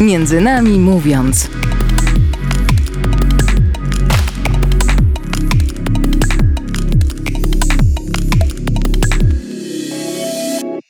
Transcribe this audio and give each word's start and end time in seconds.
Między 0.00 0.40
nami 0.40 0.78
mówiąc. 0.78 1.50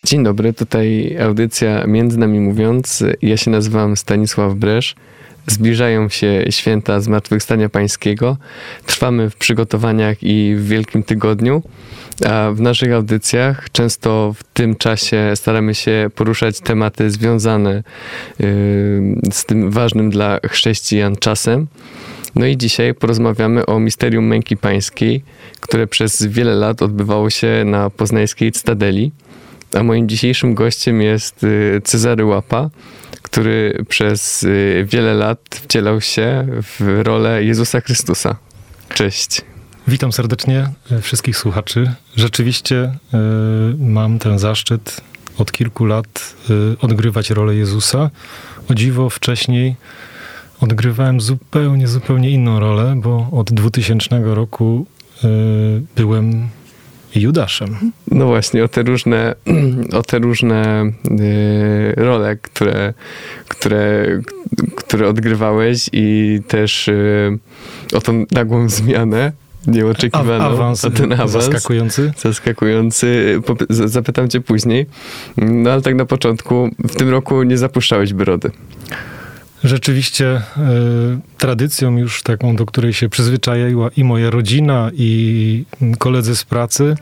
Dzień 0.05 0.25
dobry, 0.25 0.53
tutaj 0.53 1.17
audycja 1.23 1.87
Między 1.87 2.19
nami 2.19 2.41
mówiąc. 2.41 3.05
Ja 3.23 3.37
się 3.37 3.51
nazywam 3.51 3.97
Stanisław 3.97 4.55
Bresz. 4.55 4.95
Zbliżają 5.51 6.09
się 6.09 6.45
święta 6.51 7.01
Zmartwychwstania 7.01 7.69
Pańskiego. 7.69 8.37
Trwamy 8.87 9.31
w 9.31 9.37
przygotowaniach 9.37 10.23
i 10.23 10.55
w 10.57 10.69
Wielkim 10.69 11.03
Tygodniu. 11.03 11.63
A 12.27 12.51
w 12.55 12.61
naszych 12.61 12.93
audycjach 12.93 13.71
często 13.73 14.35
w 14.37 14.45
tym 14.45 14.77
czasie 14.77 15.33
staramy 15.35 15.75
się 15.75 16.11
poruszać 16.15 16.61
tematy 16.61 17.11
związane 17.11 17.83
yy, 18.39 18.47
z 19.33 19.45
tym 19.45 19.71
ważnym 19.71 20.11
dla 20.11 20.39
chrześcijan 20.49 21.17
czasem. 21.17 21.67
No 22.35 22.47
i 22.47 22.57
dzisiaj 22.57 22.95
porozmawiamy 22.95 23.67
o 23.67 23.81
misterium 23.81 24.27
męki 24.27 24.57
pańskiej, 24.57 25.23
które 25.61 25.87
przez 25.87 26.27
wiele 26.27 26.55
lat 26.55 26.83
odbywało 26.83 27.31
się 27.31 27.63
na 27.67 27.91
poznańskiej 27.91 28.53
Cytadeli. 28.53 29.13
A 29.75 29.83
moim 29.83 30.09
dzisiejszym 30.09 30.55
gościem 30.55 31.03
jest 31.03 31.45
y, 31.45 31.81
Cezary 31.85 32.25
Łapa, 32.25 32.71
który 33.23 33.85
przez 33.89 34.43
y, 34.43 34.87
wiele 34.91 35.15
lat 35.15 35.41
wcielał 35.51 36.01
się 36.01 36.47
w 36.63 37.01
rolę 37.03 37.45
Jezusa 37.45 37.81
Chrystusa. 37.81 38.37
Cześć. 38.95 39.43
Witam 39.89 40.13
serdecznie 40.13 40.69
e, 40.91 41.01
wszystkich 41.01 41.37
słuchaczy. 41.37 41.93
Rzeczywiście 42.17 42.85
y, 42.85 43.17
mam 43.79 44.19
ten 44.19 44.39
zaszczyt 44.39 45.01
od 45.39 45.53
kilku 45.53 45.85
lat 45.85 46.35
y, 46.51 46.77
odgrywać 46.81 47.31
rolę 47.31 47.55
Jezusa. 47.55 48.11
O 48.71 48.75
dziwo 48.75 49.11
wcześniej 49.11 49.77
odgrywałem 50.61 51.21
zupełnie, 51.21 51.89
zupełnie 51.89 52.31
inną 52.31 52.61
rolę, 52.61 52.95
bo 52.97 53.29
od 53.33 53.53
2000 53.53 54.21
roku 54.25 54.87
y, 55.25 55.29
byłem 55.97 56.49
Judaszem. 57.15 57.93
No 58.11 58.27
właśnie, 58.27 58.65
o 58.65 58.69
te 58.69 58.83
różne, 58.83 59.35
o 59.99 60.03
te 60.03 60.19
różne 60.19 60.85
y, 61.21 61.95
role, 61.97 62.37
które, 62.37 62.95
które, 63.49 64.07
które 64.77 65.09
odgrywałeś 65.09 65.91
i 65.93 66.39
też 66.49 66.89
y, 66.89 67.39
o 67.95 68.01
tą 68.01 68.25
nagłą 68.33 68.69
zmianę 68.69 69.33
nieoczekiwaną. 69.67 70.45
A, 70.45 70.49
awans, 70.49 70.85
o 70.85 70.91
ten 70.91 71.13
awans 71.13 71.31
zaskakujący. 71.31 72.13
Zaskakujący. 72.17 73.41
Zapytam 73.71 74.29
cię 74.29 74.41
później. 74.41 74.87
No 75.37 75.71
ale 75.71 75.83
tak 75.83 75.95
na 75.95 76.05
początku, 76.05 76.71
w 76.79 76.97
tym 76.97 77.09
roku 77.09 77.43
nie 77.43 77.59
zapuszczałeś 77.59 78.13
brody. 78.13 78.51
Rzeczywiście 79.65 80.37
y, 80.37 80.41
tradycją 81.39 81.97
już 81.97 82.23
taką, 82.23 82.57
do 82.57 82.67
której 82.67 82.93
się 82.93 83.09
przyzwyczaiła 83.09 83.91
i 83.97 84.05
moja 84.05 84.31
rodzina, 84.31 84.91
i 84.95 85.65
koledzy 85.99 86.37
z 86.37 86.45
pracy, 86.45 86.97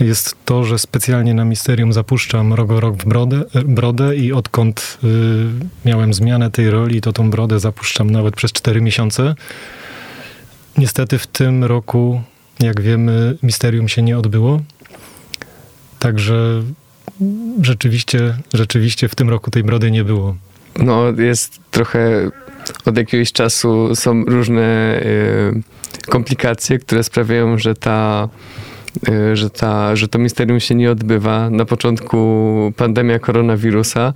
jest 0.00 0.36
to, 0.44 0.64
że 0.64 0.78
specjalnie 0.78 1.34
na 1.34 1.44
misterium 1.44 1.92
zapuszczam 1.92 2.52
rok 2.52 2.70
rok 2.70 2.96
w 2.96 3.04
brodę, 3.04 3.42
brodę 3.64 4.16
i 4.16 4.32
odkąd 4.32 4.98
y, 5.04 5.08
miałem 5.84 6.14
zmianę 6.14 6.50
tej 6.50 6.70
roli, 6.70 7.00
to 7.00 7.12
tą 7.12 7.30
brodę 7.30 7.60
zapuszczam 7.60 8.10
nawet 8.10 8.36
przez 8.36 8.52
4 8.52 8.80
miesiące. 8.80 9.34
Niestety 10.78 11.18
w 11.18 11.26
tym 11.26 11.64
roku, 11.64 12.22
jak 12.60 12.80
wiemy, 12.80 13.36
misterium 13.42 13.88
się 13.88 14.02
nie 14.02 14.18
odbyło. 14.18 14.60
Także 15.98 16.62
rzeczywiście, 17.62 18.36
rzeczywiście 18.54 19.08
w 19.08 19.14
tym 19.14 19.30
roku 19.30 19.50
tej 19.50 19.64
brody 19.64 19.90
nie 19.90 20.04
było. 20.04 20.36
No, 20.78 21.04
jest 21.18 21.58
trochę 21.70 22.30
od 22.84 22.96
jakiegoś 22.96 23.32
czasu 23.32 23.96
są 23.96 24.24
różne 24.24 25.00
y, 25.02 25.62
komplikacje, 26.10 26.78
które 26.78 27.02
sprawiają, 27.02 27.58
że 27.58 27.74
ta 27.74 28.28
że, 29.34 29.50
ta, 29.50 29.96
że 29.96 30.08
to 30.08 30.18
misterium 30.18 30.60
się 30.60 30.74
nie 30.74 30.90
odbywa. 30.90 31.50
Na 31.50 31.64
początku 31.64 32.72
pandemia 32.76 33.18
koronawirusa, 33.18 34.12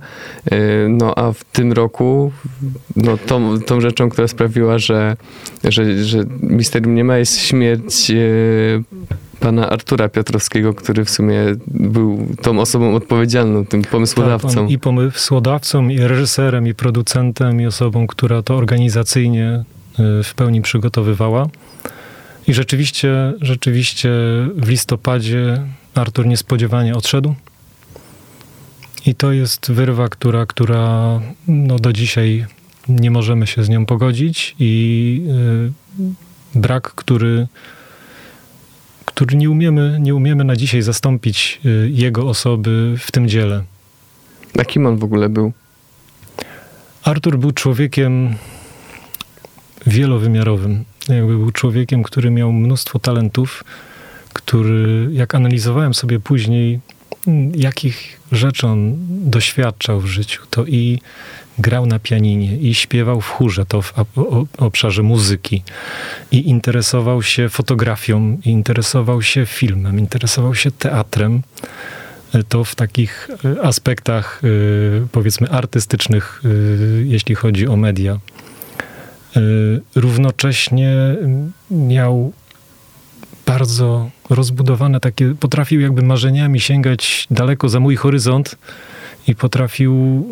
y, 0.51 0.87
no 0.89 1.15
a 1.15 1.31
w 1.31 1.43
tym 1.43 1.71
roku 1.71 2.31
no, 2.95 3.17
tą, 3.17 3.59
tą 3.59 3.81
rzeczą, 3.81 4.09
która 4.09 4.27
sprawiła, 4.27 4.77
że, 4.77 5.17
że, 5.63 6.03
że 6.03 6.23
misterium 6.41 6.95
nie 6.95 7.03
ma, 7.03 7.17
jest 7.17 7.39
śmierć 7.39 8.11
y, 8.11 8.83
pana 9.39 9.69
Artura 9.69 10.09
Piotrowskiego, 10.09 10.73
który 10.73 11.05
w 11.05 11.09
sumie 11.09 11.39
był 11.67 12.27
tą 12.41 12.59
osobą 12.59 12.95
odpowiedzialną, 12.95 13.65
tym 13.65 13.81
pomysłodawcą. 13.81 14.61
Tak, 14.61 14.71
I 14.71 14.79
pomysłodawcą, 14.79 15.89
i 15.89 15.99
reżyserem, 15.99 16.67
i 16.67 16.73
producentem, 16.73 17.61
i 17.61 17.65
osobą, 17.65 18.07
która 18.07 18.41
to 18.41 18.55
organizacyjnie 18.55 19.63
y, 20.19 20.23
w 20.23 20.33
pełni 20.35 20.61
przygotowywała. 20.61 21.47
I 22.47 22.53
rzeczywiście, 22.53 23.33
rzeczywiście 23.41 24.09
w 24.55 24.69
listopadzie 24.69 25.63
Artur 25.95 26.25
niespodziewanie 26.25 26.95
odszedł. 26.95 27.35
I 29.05 29.15
to 29.15 29.31
jest 29.31 29.71
wyrwa, 29.71 30.09
która, 30.09 30.45
która 30.45 31.21
no 31.47 31.79
do 31.79 31.93
dzisiaj 31.93 32.45
nie 32.87 33.11
możemy 33.11 33.47
się 33.47 33.63
z 33.63 33.69
nią 33.69 33.85
pogodzić 33.85 34.55
i 34.59 35.21
y, 36.55 36.59
brak, 36.59 36.91
który 36.95 37.47
który 39.05 39.37
nie 39.37 39.49
umiemy, 39.49 39.97
nie 40.01 40.15
umiemy 40.15 40.43
na 40.43 40.55
dzisiaj 40.55 40.81
zastąpić 40.81 41.59
y, 41.65 41.89
jego 41.93 42.29
osoby 42.29 42.95
w 42.99 43.11
tym 43.11 43.29
dziele. 43.29 43.63
A 44.59 44.65
kim 44.65 44.85
on 44.85 44.97
w 44.97 45.03
ogóle 45.03 45.29
był? 45.29 45.51
Artur 47.03 47.37
był 47.37 47.51
człowiekiem 47.51 48.35
wielowymiarowym. 49.87 50.83
Jakby 51.09 51.37
był 51.37 51.51
człowiekiem, 51.51 52.03
który 52.03 52.31
miał 52.31 52.53
mnóstwo 52.53 52.99
talentów, 52.99 53.63
który, 54.33 55.09
jak 55.11 55.35
analizowałem 55.35 55.93
sobie 55.93 56.19
później, 56.19 56.79
mm, 57.27 57.51
jakich 57.55 58.19
rzeczy 58.31 58.67
on 58.67 58.95
doświadczał 59.09 59.99
w 59.99 60.05
życiu, 60.05 60.41
to 60.49 60.65
i 60.65 60.99
grał 61.59 61.85
na 61.85 61.99
pianinie 61.99 62.57
i 62.57 62.73
śpiewał 62.73 63.21
w 63.21 63.29
chórze, 63.29 63.65
to 63.65 63.81
w 63.81 63.93
obszarze 64.57 65.03
muzyki. 65.03 65.63
I 66.31 66.49
interesował 66.49 67.23
się 67.23 67.49
fotografią, 67.49 68.37
i 68.45 68.49
interesował 68.49 69.21
się 69.21 69.45
filmem, 69.45 69.99
interesował 69.99 70.55
się 70.55 70.71
teatrem. 70.71 71.41
E, 72.35 72.43
to 72.43 72.63
w 72.63 72.75
takich 72.75 73.29
e, 73.45 73.61
aspektach, 73.61 74.41
e, 74.43 75.07
powiedzmy, 75.11 75.49
artystycznych, 75.49 76.41
jeśli 77.05 77.35
chodzi 77.35 77.67
o 77.67 77.75
media. 77.75 78.19
Równocześnie 79.95 81.15
miał 81.71 82.33
bardzo 83.45 84.09
rozbudowane 84.29 84.99
takie, 84.99 85.35
potrafił 85.39 85.81
jakby 85.81 86.01
marzeniami 86.01 86.59
sięgać 86.59 87.27
daleko 87.31 87.69
za 87.69 87.79
mój 87.79 87.95
horyzont 87.95 88.55
i 89.27 89.35
potrafił 89.35 90.23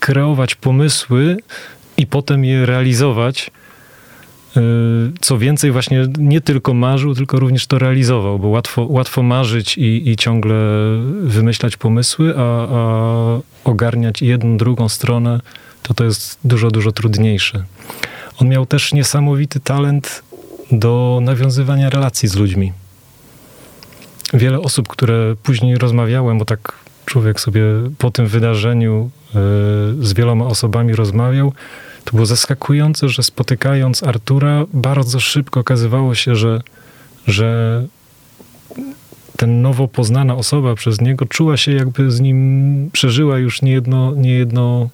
kreować 0.00 0.54
pomysły 0.54 1.36
i 1.96 2.06
potem 2.06 2.44
je 2.44 2.66
realizować. 2.66 3.50
Y, 4.56 4.60
co 5.20 5.38
więcej, 5.38 5.72
właśnie 5.72 6.06
nie 6.18 6.40
tylko 6.40 6.74
marzył, 6.74 7.14
tylko 7.14 7.38
również 7.38 7.66
to 7.66 7.78
realizował, 7.78 8.38
bo 8.38 8.48
łatwo, 8.48 8.86
łatwo 8.90 9.22
marzyć 9.22 9.78
i, 9.78 10.10
i 10.10 10.16
ciągle 10.16 10.56
wymyślać 11.22 11.76
pomysły, 11.76 12.34
a, 12.36 12.66
a 12.68 13.40
ogarniać 13.64 14.22
jedną, 14.22 14.56
drugą 14.56 14.88
stronę, 14.88 15.40
to 15.82 15.94
to 15.94 16.04
jest 16.04 16.38
dużo, 16.44 16.70
dużo 16.70 16.92
trudniejsze. 16.92 17.64
On 18.38 18.48
miał 18.48 18.66
też 18.66 18.92
niesamowity 18.92 19.60
talent 19.60 20.22
do 20.72 21.18
nawiązywania 21.22 21.90
relacji 21.90 22.28
z 22.28 22.34
ludźmi. 22.34 22.72
Wiele 24.34 24.60
osób, 24.60 24.88
które 24.88 25.36
później 25.42 25.78
rozmawiałem, 25.78 26.38
bo 26.38 26.44
tak 26.44 26.72
człowiek 27.06 27.40
sobie 27.40 27.62
po 27.98 28.10
tym 28.10 28.26
wydarzeniu 28.26 29.10
e, 29.28 29.32
z 30.00 30.12
wieloma 30.12 30.46
osobami 30.46 30.94
rozmawiał, 30.94 31.52
to 32.04 32.10
było 32.12 32.26
zaskakujące, 32.26 33.08
że 33.08 33.22
spotykając 33.22 34.02
Artura, 34.02 34.64
bardzo 34.72 35.20
szybko 35.20 35.60
okazywało 35.60 36.14
się, 36.14 36.36
że, 36.36 36.62
że 37.26 37.82
ten 39.36 39.62
nowo 39.62 39.88
poznana 39.88 40.34
osoba 40.34 40.74
przez 40.74 41.00
niego 41.00 41.26
czuła 41.26 41.56
się 41.56 41.72
jakby 41.72 42.10
z 42.10 42.20
nim 42.20 42.90
przeżyła 42.92 43.38
już 43.38 43.62
niejedno, 43.62 44.14
niejedno, 44.14 44.88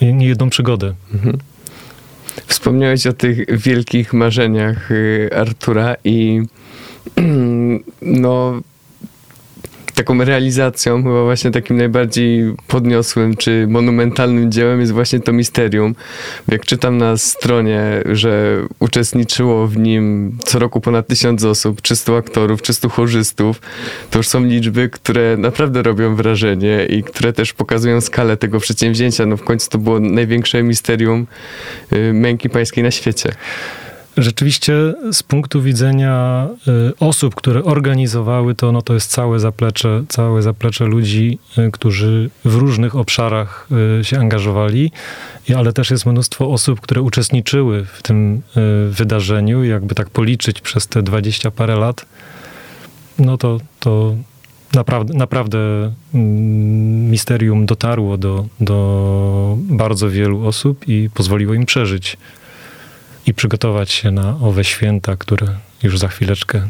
niejedną 0.00 0.50
przygodę. 0.50 0.94
Mhm. 1.14 1.38
Wspomniałeś 2.46 3.06
o 3.06 3.12
tych 3.12 3.58
wielkich 3.58 4.12
marzeniach 4.12 4.90
y, 4.90 5.30
Artura 5.36 5.96
i 6.04 6.42
no 8.02 8.60
taką 9.98 10.24
realizacją, 10.24 11.02
chyba 11.02 11.24
właśnie 11.24 11.50
takim 11.50 11.76
najbardziej 11.76 12.54
podniosłym 12.68 13.36
czy 13.36 13.66
monumentalnym 13.68 14.52
dziełem 14.52 14.80
jest 14.80 14.92
właśnie 14.92 15.20
to 15.20 15.32
misterium. 15.32 15.94
Jak 16.48 16.66
czytam 16.66 16.98
na 16.98 17.16
stronie, 17.16 17.82
że 18.12 18.62
uczestniczyło 18.78 19.66
w 19.66 19.76
nim 19.76 20.38
co 20.44 20.58
roku 20.58 20.80
ponad 20.80 21.06
tysiąc 21.06 21.44
osób, 21.44 21.80
300 21.82 22.16
aktorów, 22.16 22.62
300 22.62 22.88
chorzystów, 22.88 23.60
to 24.10 24.18
już 24.18 24.28
są 24.28 24.44
liczby, 24.44 24.88
które 24.88 25.36
naprawdę 25.36 25.82
robią 25.82 26.16
wrażenie 26.16 26.86
i 26.86 27.02
które 27.02 27.32
też 27.32 27.52
pokazują 27.52 28.00
skalę 28.00 28.36
tego 28.36 28.60
przedsięwzięcia. 28.60 29.26
No 29.26 29.36
w 29.36 29.44
końcu 29.44 29.70
to 29.70 29.78
było 29.78 30.00
największe 30.00 30.62
misterium 30.62 31.26
y, 31.92 32.12
męki 32.12 32.50
pańskiej 32.50 32.84
na 32.84 32.90
świecie. 32.90 33.32
Rzeczywiście 34.18 34.94
z 35.12 35.22
punktu 35.22 35.62
widzenia 35.62 36.46
y, 36.68 36.92
osób, 37.00 37.34
które 37.34 37.64
organizowały 37.64 38.54
to, 38.54 38.72
no 38.72 38.82
to 38.82 38.94
jest 38.94 39.10
całe 39.10 39.40
zaplecze, 39.40 40.04
całe 40.08 40.42
zaplecze 40.42 40.84
ludzi, 40.84 41.38
y, 41.58 41.70
którzy 41.70 42.30
w 42.44 42.54
różnych 42.54 42.96
obszarach 42.96 43.68
y, 44.00 44.04
się 44.04 44.18
angażowali, 44.18 44.92
ale 45.56 45.72
też 45.72 45.90
jest 45.90 46.06
mnóstwo 46.06 46.50
osób, 46.50 46.80
które 46.80 47.02
uczestniczyły 47.02 47.84
w 47.84 48.02
tym 48.02 48.42
wydarzeniu. 48.90 49.64
Jakby 49.64 49.94
tak 49.94 50.10
policzyć 50.10 50.60
przez 50.60 50.86
te 50.86 51.02
dwadzieścia 51.02 51.50
parę 51.50 51.76
lat, 51.76 52.06
no 53.18 53.38
to, 53.38 53.60
to 53.80 54.14
naprawdę, 54.74 55.14
naprawdę 55.14 55.58
mm, 56.14 57.10
misterium 57.10 57.66
dotarło 57.66 58.18
do, 58.18 58.46
do 58.60 59.58
bardzo 59.58 60.10
wielu 60.10 60.46
osób 60.46 60.88
i 60.88 61.10
pozwoliło 61.14 61.54
im 61.54 61.66
przeżyć 61.66 62.16
i 63.28 63.34
przygotować 63.34 63.90
się 63.90 64.10
na 64.10 64.36
owe 64.42 64.64
święta, 64.64 65.16
które 65.16 65.46
już 65.82 65.98
za 65.98 66.08
chwileczkę 66.08 66.62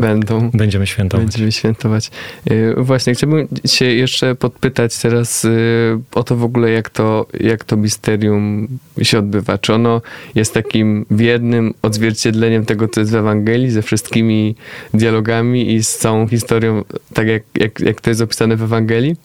będą. 0.00 0.50
Będziemy 0.50 0.86
świętować. 0.86 1.26
Będziemy 1.26 1.52
świętować. 1.52 2.10
Y, 2.50 2.74
właśnie, 2.76 3.14
chciałbym 3.14 3.48
się 3.64 3.84
jeszcze 3.84 4.34
podpytać 4.34 4.98
teraz 4.98 5.44
y, 5.44 5.98
o 6.14 6.22
to 6.22 6.36
w 6.36 6.44
ogóle, 6.44 6.70
jak 6.70 6.90
to, 6.90 7.26
jak 7.40 7.64
to 7.64 7.76
misterium 7.76 8.68
się 9.02 9.18
odbywa. 9.18 9.58
Czy 9.58 9.74
ono 9.74 10.02
jest 10.34 10.54
takim 10.54 11.06
wiernym 11.10 11.74
odzwierciedleniem 11.82 12.64
tego, 12.64 12.88
co 12.88 13.00
jest 13.00 13.12
w 13.12 13.16
Ewangelii, 13.16 13.70
ze 13.70 13.82
wszystkimi 13.82 14.54
dialogami 14.94 15.74
i 15.74 15.84
z 15.84 15.96
całą 15.96 16.28
historią, 16.28 16.84
tak 17.14 17.26
jak, 17.26 17.42
jak, 17.54 17.80
jak 17.80 18.00
to 18.00 18.10
jest 18.10 18.20
opisane 18.20 18.56
w 18.56 18.62
Ewangelii? 18.62 19.16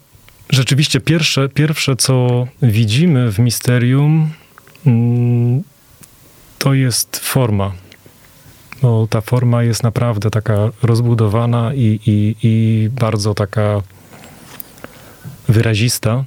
Rzeczywiście, 0.50 1.00
pierwsze, 1.00 1.50
pierwsze 1.50 1.96
co 1.96 2.48
widzimy 2.62 3.32
w 3.32 3.40
misterium, 3.40 4.30
mm, 4.86 5.64
to 6.62 6.74
jest 6.74 7.18
forma. 7.18 7.72
Bo 8.82 9.08
ta 9.10 9.22
forma 9.22 9.64
jest 9.64 9.84
naprawdę 9.84 10.30
taka 10.30 10.70
rozbudowana 10.84 11.74
i, 11.74 12.00
i, 12.06 12.36
i 12.44 12.90
bardzo 12.90 13.34
taka 13.34 13.82
wyrazista. 15.48 16.24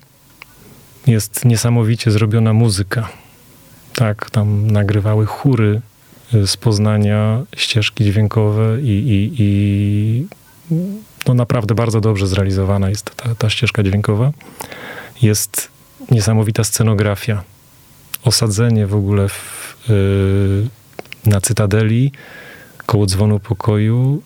Jest 1.07 1.45
niesamowicie 1.45 2.11
zrobiona 2.11 2.53
muzyka. 2.53 3.09
Tak, 3.95 4.31
tam 4.31 4.71
nagrywały 4.71 5.27
chóry 5.27 5.81
y, 6.35 6.47
z 6.47 6.57
Poznania, 6.57 7.43
ścieżki 7.57 8.05
dźwiękowe 8.05 8.81
i, 8.81 8.85
i, 8.87 9.35
i 9.39 10.27
no 11.27 11.35
naprawdę 11.35 11.75
bardzo 11.75 12.01
dobrze 12.01 12.27
zrealizowana 12.27 12.89
jest 12.89 13.17
ta, 13.17 13.35
ta 13.35 13.51
ścieżka 13.51 13.83
dźwiękowa. 13.83 14.33
Jest 15.23 15.69
niesamowita 16.11 16.65
scenografia. 16.65 17.43
Osadzenie 18.25 18.87
w 18.87 18.95
ogóle 18.95 19.29
w 19.29 19.64
na 21.27 21.41
Cytadeli, 21.41 22.13
koło 22.87 23.07
dzwonu 23.07 23.41
pokoju. 23.41 24.23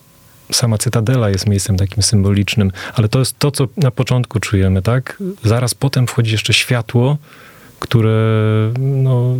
Sama 0.52 0.78
Cytadela 0.78 1.31
jest 1.31 1.46
miejscem 1.46 1.76
takim 1.76 2.02
symbolicznym, 2.02 2.72
ale 2.94 3.08
to 3.08 3.19
jest 3.19 3.38
to, 3.38 3.50
co 3.50 3.69
na 3.76 3.90
początku 3.90 4.40
czujemy, 4.40 4.82
tak? 4.82 5.22
Zaraz 5.44 5.75
potem 5.75 6.06
wchodzi 6.06 6.32
jeszcze 6.32 6.52
światło, 6.52 7.16
które 7.78 8.19
no, 8.78 9.37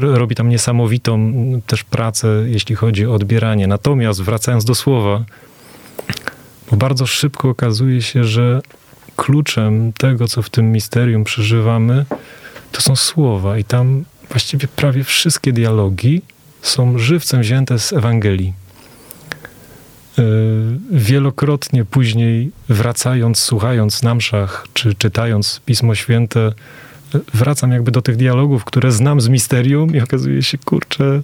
robi 0.00 0.34
tam 0.34 0.48
niesamowitą 0.48 1.32
też 1.66 1.84
pracę, 1.84 2.44
jeśli 2.46 2.74
chodzi 2.74 3.06
o 3.06 3.14
odbieranie. 3.14 3.66
Natomiast 3.66 4.22
wracając 4.22 4.64
do 4.64 4.74
słowa, 4.74 5.24
bo 6.70 6.76
bardzo 6.76 7.06
szybko 7.06 7.48
okazuje 7.48 8.02
się, 8.02 8.24
że 8.24 8.60
kluczem 9.16 9.92
tego, 9.92 10.28
co 10.28 10.42
w 10.42 10.50
tym 10.50 10.72
misterium 10.72 11.24
przeżywamy, 11.24 12.04
to 12.72 12.80
są 12.80 12.96
słowa 12.96 13.58
i 13.58 13.64
tam 13.64 14.04
właściwie 14.30 14.68
prawie 14.68 15.04
wszystkie 15.04 15.52
dialogi 15.52 16.22
są 16.62 16.98
żywcem 16.98 17.40
wzięte 17.40 17.78
z 17.78 17.92
Ewangelii. 17.92 18.52
E, 20.18 20.22
wielokrotnie 20.90 21.84
później, 21.84 22.50
wracając, 22.68 23.38
słuchając 23.38 24.02
na 24.02 24.14
mszach, 24.14 24.66
czy 24.74 24.94
czytając 24.94 25.60
Pismo 25.66 25.94
Święte, 25.94 26.52
wracam 27.34 27.72
jakby 27.72 27.90
do 27.90 28.02
tych 28.02 28.16
dialogów, 28.16 28.64
które 28.64 28.92
znam 28.92 29.20
z 29.20 29.28
misterium 29.28 29.96
i 29.96 30.00
okazuje 30.00 30.42
się, 30.42 30.58
kurczę, 30.58 31.22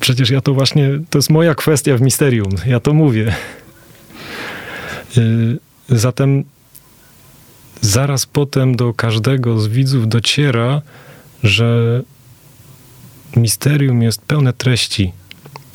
przecież 0.00 0.30
ja 0.30 0.40
to 0.40 0.54
właśnie, 0.54 0.90
to 1.10 1.18
jest 1.18 1.30
moja 1.30 1.54
kwestia 1.54 1.96
w 1.96 2.00
misterium, 2.00 2.50
ja 2.66 2.80
to 2.80 2.94
mówię. 2.94 3.34
E, 5.16 5.20
zatem 5.88 6.44
zaraz 7.80 8.26
potem 8.26 8.76
do 8.76 8.94
każdego 8.94 9.58
z 9.58 9.68
widzów 9.68 10.08
dociera, 10.08 10.82
że 11.42 12.02
misterium 13.36 14.02
jest 14.02 14.22
pełne 14.22 14.52
treści, 14.52 15.12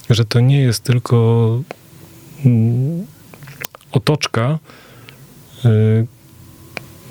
że 0.10 0.25
to 0.25 0.40
nie 0.40 0.62
jest 0.62 0.84
tylko 0.84 1.60
mm, 2.46 3.06
otoczka, 3.92 4.60
y, 5.66 6.08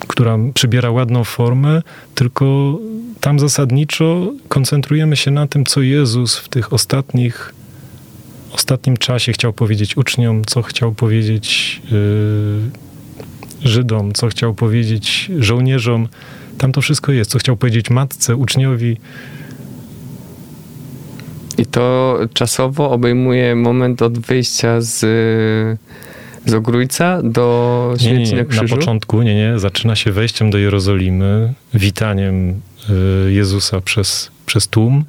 która 0.08 0.38
przybiera 0.54 0.90
ładną 0.90 1.24
formę, 1.24 1.82
tylko 2.14 2.78
tam 3.20 3.38
zasadniczo 3.38 4.32
koncentrujemy 4.48 5.16
się 5.16 5.30
na 5.30 5.46
tym, 5.46 5.66
co 5.66 5.80
Jezus 5.80 6.36
w 6.36 6.48
tych 6.48 6.72
ostatnich, 6.72 7.54
ostatnim 8.52 8.96
czasie 8.96 9.32
chciał 9.32 9.52
powiedzieć 9.52 9.96
uczniom, 9.96 10.44
co 10.44 10.62
chciał 10.62 10.94
powiedzieć 10.94 11.80
y, 11.92 12.90
Żydom, 13.64 14.12
co 14.12 14.28
chciał 14.28 14.54
powiedzieć 14.54 15.30
żołnierzom 15.38 16.08
tam 16.60 16.72
to 16.72 16.80
wszystko 16.80 17.12
jest, 17.12 17.30
co 17.30 17.38
chciał 17.38 17.56
powiedzieć 17.56 17.90
matce, 17.90 18.36
uczniowi. 18.36 18.96
I 21.58 21.66
to 21.66 22.18
czasowo 22.34 22.90
obejmuje 22.90 23.54
moment 23.54 24.02
od 24.02 24.18
wyjścia 24.18 24.80
z, 24.80 24.98
z 26.46 26.54
Ogrójca 26.54 27.22
do 27.22 27.94
Święcenia 27.98 28.44
Krzyżu? 28.44 28.74
Na 28.74 28.80
początku, 28.80 29.22
nie, 29.22 29.34
nie. 29.34 29.58
Zaczyna 29.58 29.96
się 29.96 30.12
wejściem 30.12 30.50
do 30.50 30.58
Jerozolimy, 30.58 31.54
witaniem 31.74 32.50
y, 33.28 33.32
Jezusa 33.32 33.80
przez, 33.80 34.30
przez 34.46 34.68
tłum. 34.68 35.04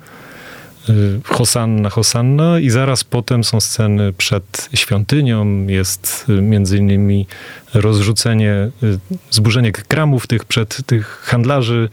Y, 0.89 1.21
Hosanna, 1.23 1.89
Hosanna 1.89 2.59
i 2.59 2.69
zaraz 2.69 3.03
potem 3.03 3.43
są 3.43 3.59
sceny 3.59 4.13
przed 4.13 4.69
świątynią, 4.73 5.67
jest 5.67 6.25
y, 6.29 6.41
między 6.41 6.77
innymi 6.77 7.27
rozrzucenie, 7.73 8.69
y, 8.83 8.99
zburzenie 9.31 9.71
kramów 9.71 10.27
tych 10.27 10.45
przed 10.45 10.85
tych 10.85 11.07
handlarzy, 11.07 11.89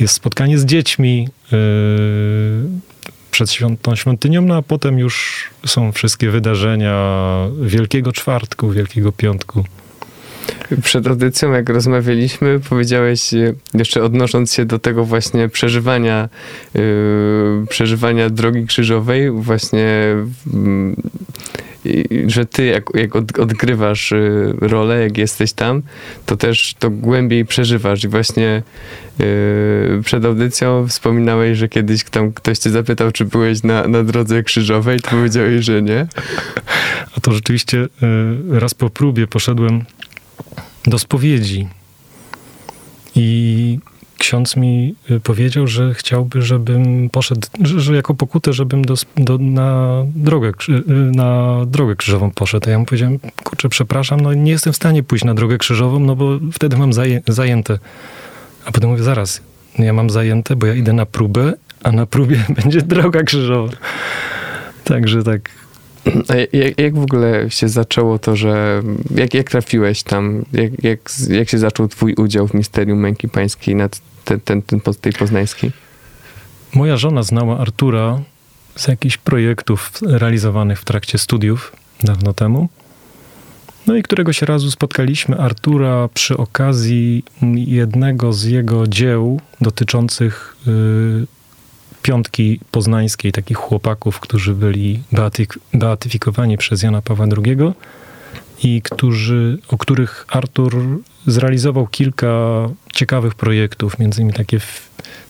jest 0.00 0.14
spotkanie 0.14 0.58
z 0.58 0.64
dziećmi 0.64 1.28
przed 3.30 3.58
tą 3.82 3.96
świątynią, 3.96 4.42
no 4.42 4.56
a 4.56 4.62
potem 4.62 4.98
już 4.98 5.44
są 5.66 5.92
wszystkie 5.92 6.30
wydarzenia 6.30 7.18
Wielkiego 7.62 8.12
Czwartku, 8.12 8.70
Wielkiego 8.70 9.12
Piątku. 9.12 9.64
Przed 10.82 11.06
audycją, 11.06 11.52
jak 11.52 11.68
rozmawialiśmy, 11.68 12.60
powiedziałeś, 12.68 13.34
e, 13.34 13.54
jeszcze 13.74 14.02
odnosząc 14.02 14.52
się 14.52 14.64
do 14.64 14.78
tego 14.78 15.04
właśnie 15.04 15.48
przeżywania, 15.48 16.28
yy, 16.74 16.82
przeżywania 17.68 18.30
drogi 18.30 18.66
krzyżowej, 18.66 19.30
właśnie 19.30 20.16
yy, 21.84 22.30
że 22.30 22.46
ty 22.46 22.64
jak, 22.64 22.84
jak 22.94 23.16
od, 23.16 23.38
odgrywasz 23.38 24.10
yy, 24.10 24.56
rolę, 24.60 25.02
jak 25.02 25.18
jesteś 25.18 25.52
tam, 25.52 25.82
to 26.26 26.36
też 26.36 26.74
to 26.78 26.90
głębiej 26.90 27.44
przeżywasz 27.44 28.04
i 28.04 28.08
właśnie 28.08 28.62
przed 30.04 30.24
audycją 30.24 30.88
wspominałeś, 30.88 31.58
że 31.58 31.68
kiedyś 31.68 32.04
tam 32.04 32.32
ktoś 32.32 32.58
cię 32.58 32.70
zapytał, 32.70 33.12
czy 33.12 33.24
byłeś 33.24 33.62
na, 33.62 33.88
na 33.88 34.02
drodze 34.02 34.42
krzyżowej, 34.42 35.00
to 35.00 35.10
powiedziałeś, 35.10 35.64
że 35.64 35.82
nie. 35.82 36.06
A 37.16 37.20
to 37.20 37.32
rzeczywiście 37.32 37.86
raz 38.50 38.74
po 38.74 38.90
próbie 38.90 39.26
poszedłem 39.26 39.84
do 40.86 40.98
spowiedzi. 40.98 41.68
I 43.16 43.78
ksiądz 44.18 44.56
mi 44.56 44.94
y, 45.10 45.20
powiedział, 45.20 45.66
że 45.66 45.94
chciałby, 45.94 46.42
żebym 46.42 47.10
poszedł, 47.10 47.48
że, 47.60 47.80
że 47.80 47.96
jako 47.96 48.14
pokutę, 48.14 48.52
żebym 48.52 48.84
do, 48.84 48.94
do, 49.16 49.38
na, 49.38 50.02
drogę, 50.14 50.52
y, 50.68 50.82
na 51.16 51.58
drogę 51.66 51.96
krzyżową 51.96 52.30
poszedł. 52.30 52.68
A 52.68 52.70
ja 52.70 52.78
mu 52.78 52.84
powiedziałem, 52.84 53.18
kurczę, 53.44 53.68
przepraszam, 53.68 54.20
no 54.20 54.34
nie 54.34 54.50
jestem 54.50 54.72
w 54.72 54.76
stanie 54.76 55.02
pójść 55.02 55.24
na 55.24 55.34
drogę 55.34 55.58
krzyżową, 55.58 55.98
no 56.00 56.16
bo 56.16 56.38
wtedy 56.52 56.76
mam 56.76 56.92
zaję, 56.92 57.22
zajęte. 57.28 57.78
A 58.64 58.72
potem 58.72 58.90
mówię, 58.90 59.02
zaraz, 59.02 59.40
ja 59.78 59.92
mam 59.92 60.10
zajęte, 60.10 60.56
bo 60.56 60.66
ja 60.66 60.74
idę 60.74 60.92
na 60.92 61.06
próbę, 61.06 61.52
a 61.82 61.92
na 61.92 62.06
próbie 62.06 62.44
będzie 62.62 62.82
droga 62.82 63.22
krzyżowa. 63.22 63.72
Także 64.84 65.22
tak 65.22 65.50
jak, 66.52 66.78
jak, 66.78 66.94
w 66.94 67.02
ogóle 67.02 67.50
się 67.50 67.68
zaczęło 67.68 68.18
to, 68.18 68.36
że 68.36 68.82
jak, 69.14 69.34
jak 69.34 69.50
trafiłeś 69.50 70.02
tam, 70.02 70.44
jak, 70.52 70.84
jak, 70.84 70.98
jak 71.28 71.48
się 71.48 71.58
zaczął 71.58 71.88
twój 71.88 72.14
udział 72.14 72.48
w 72.48 72.54
Misterium 72.54 72.98
Męki 72.98 73.28
Pańskiej 73.28 73.74
na 73.74 73.88
ten, 74.24 74.40
ten, 74.40 74.62
ten, 74.62 74.80
tej 74.80 75.12
poznańskiej? 75.12 75.70
Moja 76.74 76.96
żona 76.96 77.22
znała 77.22 77.58
Artura 77.58 78.20
z 78.76 78.88
jakichś 78.88 79.16
projektów 79.16 79.90
realizowanych 80.02 80.80
w 80.80 80.84
trakcie 80.84 81.18
studiów 81.18 81.72
dawno 82.02 82.32
temu. 82.32 82.68
No 83.86 83.96
i 83.96 84.02
któregoś 84.02 84.42
razu 84.42 84.70
spotkaliśmy 84.70 85.38
Artura 85.38 86.08
przy 86.14 86.36
okazji 86.36 87.24
jednego 87.54 88.32
z 88.32 88.44
jego 88.44 88.86
dzieł 88.86 89.40
dotyczących 89.60 90.56
y, 90.66 91.26
piątki 92.04 92.60
poznańskiej, 92.70 93.32
takich 93.32 93.56
chłopaków, 93.56 94.20
którzy 94.20 94.54
byli 94.54 95.02
beatyk, 95.12 95.58
beatyfikowani 95.74 96.58
przez 96.58 96.82
Jana 96.82 97.02
Pawła 97.02 97.26
II 97.44 97.56
i 98.62 98.82
którzy, 98.82 99.58
o 99.68 99.78
których 99.78 100.26
Artur 100.28 101.00
zrealizował 101.26 101.86
kilka 101.86 102.28
ciekawych 102.92 103.34
projektów, 103.34 103.98
między 103.98 104.20
innymi 104.20 104.36
takie 104.36 104.60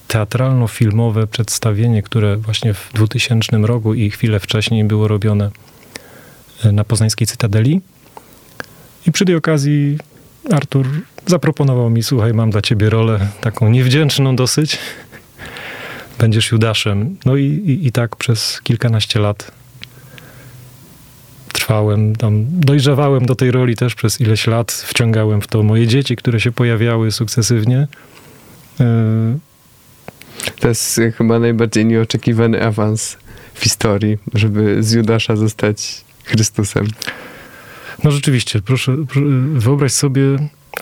teatralno-filmowe 0.08 1.26
przedstawienie, 1.26 2.02
które 2.02 2.36
właśnie 2.36 2.74
w 2.74 2.90
2000 2.94 3.56
roku 3.58 3.94
i 3.94 4.10
chwilę 4.10 4.40
wcześniej 4.40 4.84
było 4.84 5.08
robione 5.08 5.50
e, 6.64 6.72
na 6.72 6.84
poznańskiej 6.84 7.26
Cytadeli. 7.26 7.80
I 9.06 9.12
przy 9.12 9.24
tej 9.24 9.34
okazji 9.34 9.98
Artur 10.50 10.86
zaproponował 11.26 11.90
mi, 11.90 12.02
słuchaj, 12.02 12.34
mam 12.34 12.50
dla 12.50 12.62
ciebie 12.62 12.90
rolę 12.90 13.28
taką 13.40 13.68
niewdzięczną 13.68 14.36
dosyć. 14.36 14.78
Będziesz 16.18 16.52
Judaszem. 16.52 17.16
No 17.24 17.36
i, 17.36 17.44
i, 17.44 17.86
i 17.86 17.92
tak 17.92 18.16
przez 18.16 18.60
kilkanaście 18.62 19.20
lat 19.20 19.50
trwałem, 21.52 22.16
tam 22.16 22.44
dojrzewałem 22.48 23.26
do 23.26 23.34
tej 23.34 23.50
roli 23.50 23.76
też 23.76 23.94
przez 23.94 24.20
ileś 24.20 24.46
lat, 24.46 24.72
wciągałem 24.72 25.40
w 25.40 25.46
to 25.46 25.62
moje 25.62 25.86
dzieci, 25.86 26.16
które 26.16 26.40
się 26.40 26.52
pojawiały 26.52 27.12
sukcesywnie. 27.12 27.88
E, 28.80 29.38
to 30.60 30.68
jest 30.68 31.00
chyba 31.16 31.38
najbardziej 31.38 31.86
nieoczekiwany 31.86 32.66
awans 32.66 33.16
w 33.54 33.62
historii, 33.62 34.18
żeby 34.34 34.82
z 34.82 34.92
Judasza 34.92 35.36
zostać 35.36 36.04
Chrystusem. 36.24 36.86
No 38.04 38.10
rzeczywiście, 38.10 38.62
proszę, 38.62 38.96
wyobraź 39.54 39.92
sobie, 39.92 40.22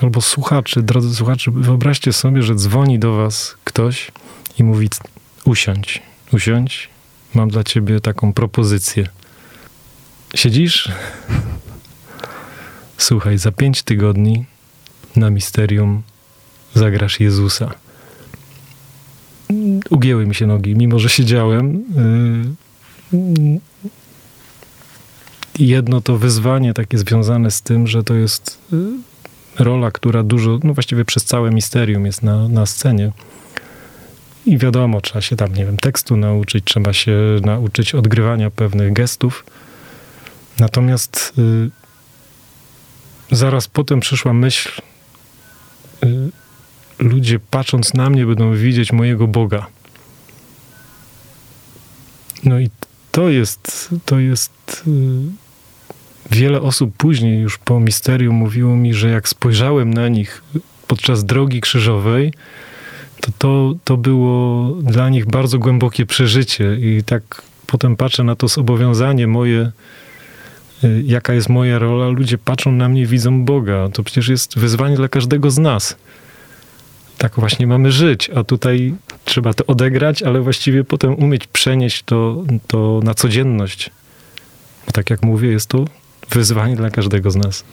albo 0.01 0.21
słuchacze, 0.21 0.83
drodzy 0.83 1.15
słuchacze, 1.15 1.51
wyobraźcie 1.55 2.13
sobie, 2.13 2.43
że 2.43 2.55
dzwoni 2.55 2.99
do 2.99 3.17
was 3.17 3.57
ktoś 3.65 4.13
i 4.59 4.65
mówi 4.65 4.89
usiądź, 5.45 6.03
usiądź, 6.33 6.89
mam 7.35 7.49
dla 7.49 7.65
ciebie 7.65 8.01
taką 8.01 8.33
propozycję. 8.33 9.09
Siedzisz? 10.35 10.93
Słuchaj, 12.99 13.39
za 13.39 13.53
pięć 13.53 13.83
tygodni 13.83 14.45
na 15.17 15.31
misterium 15.31 16.03
zagrasz 16.75 17.21
Jezusa 17.21 17.75
ugięły 19.91 20.27
mi 20.27 20.35
się 20.35 20.47
nogi, 20.47 20.77
mimo 20.77 20.99
że 20.99 21.09
siedziałem. 21.09 21.85
Jedno 25.59 26.01
to 26.01 26.19
wyzwanie 26.19 26.75
takie 26.75 26.99
związane 26.99 27.51
z 27.51 27.63
tym, 27.63 27.87
że 27.87 28.05
to 28.05 28.15
jest 28.15 28.59
rola, 29.59 29.91
która 29.91 30.23
dużo, 30.23 30.59
no 30.65 30.75
właściwie 30.75 31.05
przez 31.05 31.25
całe 31.25 31.51
misterium 31.51 32.07
jest 32.07 32.23
na, 32.23 32.49
na 32.49 32.67
scenie. 32.67 33.13
I 34.47 34.59
wiadomo, 34.59 35.01
trzeba 35.01 35.21
się 35.21 35.37
tam, 35.37 35.55
nie 35.55 35.67
wiem, 35.67 35.77
tekstu 35.77 36.17
nauczyć, 36.17 36.65
trzeba 36.65 36.93
się 36.93 37.17
nauczyć 37.43 37.95
odgrywania 37.95 38.51
pewnych 38.51 38.93
gestów. 38.93 39.45
Natomiast 40.59 41.33
y, 41.39 41.71
zaraz 43.37 43.69
potem 43.69 44.01
przyszła 44.01 44.33
myśl, 44.33 44.83
y, 46.05 46.09
ludzie 46.99 47.39
patrząc 47.51 47.95
na 47.95 48.11
mnie 48.11 48.27
będą 48.27 48.55
widzieć 48.55 48.93
mojego 48.93 49.27
Boga. 49.27 49.67
No 52.45 52.61
i 52.61 52.71
to 53.13 53.29
jest, 53.29 53.89
to 54.05 54.19
jest. 54.19 54.83
Y, 54.87 55.43
wiele 56.31 56.61
osób 56.61 56.97
później, 56.97 57.41
już 57.41 57.59
po 57.59 57.81
misterium, 57.81 58.35
mówiło 58.35 58.77
mi, 58.77 58.95
że 58.95 59.11
jak 59.11 59.29
spojrzałem 59.29 59.95
na 59.95 60.09
nich 60.09 60.43
podczas 60.87 61.25
drogi 61.25 61.61
krzyżowej, 61.61 62.33
to, 63.23 63.33
to 63.39 63.75
to 63.85 63.97
było 63.97 64.69
dla 64.83 65.09
nich 65.09 65.27
bardzo 65.27 65.59
głębokie 65.59 66.07
przeżycie. 66.07 66.77
I 66.81 67.03
tak 67.05 67.43
potem 67.67 67.97
patrzę 67.97 68.25
na 68.25 68.37
to 68.37 68.49
zobowiązanie 68.49 69.27
moje, 69.27 69.71
y, 70.85 71.03
jaka 71.07 71.35
jest 71.35 71.49
moja 71.49 71.79
rola. 71.79 72.09
Ludzie 72.09 72.39
patrzą 72.39 72.73
na 72.73 72.89
mnie, 72.89 73.07
widzą 73.07 73.45
Boga. 73.45 73.89
To 73.93 74.03
przecież 74.03 74.29
jest 74.29 74.59
wyzwanie 74.59 74.97
dla 74.97 75.09
każdego 75.09 75.51
z 75.51 75.59
nas 75.59 75.97
tak 77.23 77.33
właśnie 77.37 77.67
mamy 77.67 77.93
żyć, 77.93 78.31
a 78.31 78.45
tutaj 78.45 78.95
trzeba 79.25 79.55
to 79.55 79.67
odegrać, 79.67 80.23
ale 80.23 80.41
właściwie 80.41 80.85
potem 80.85 81.15
umieć 81.15 81.47
przenieść 81.47 82.03
to, 82.03 82.45
to 82.67 83.01
na 83.05 83.15
codzienność. 83.15 83.91
Bo 84.87 84.93
tak 84.93 85.11
jak 85.11 85.23
mówię, 85.23 85.49
jest 85.49 85.69
to 85.69 85.85
wyzwanie 86.35 86.77
dla 86.77 86.91
każdego 86.91 87.31
z 87.31 87.37
nas. 87.37 87.65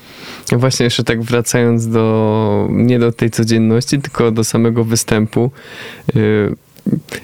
Właśnie 0.52 0.84
jeszcze 0.84 1.04
tak 1.04 1.22
wracając 1.22 1.88
do, 1.88 2.68
nie 2.72 3.00
do 3.00 3.12
tej 3.12 3.32
codzienności, 3.32 4.02
tylko 4.02 4.32
do 4.32 4.44
samego 4.44 4.84
występu. 4.84 5.52
Y, 6.16 6.56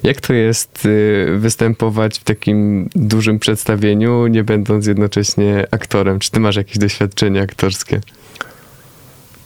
jak 0.04 0.22
to 0.22 0.34
jest 0.34 0.86
y, 0.86 1.38
występować 1.38 2.20
w 2.20 2.24
takim 2.24 2.90
dużym 2.96 3.40
przedstawieniu, 3.40 4.28
nie 4.28 4.44
będąc 4.44 4.88
jednocześnie 4.88 5.68
aktorem? 5.72 6.20
Czy 6.20 6.32
ty 6.32 6.40
masz 6.40 6.56
jakieś 6.56 6.78
doświadczenie 6.78 7.42
aktorskie? 7.42 8.02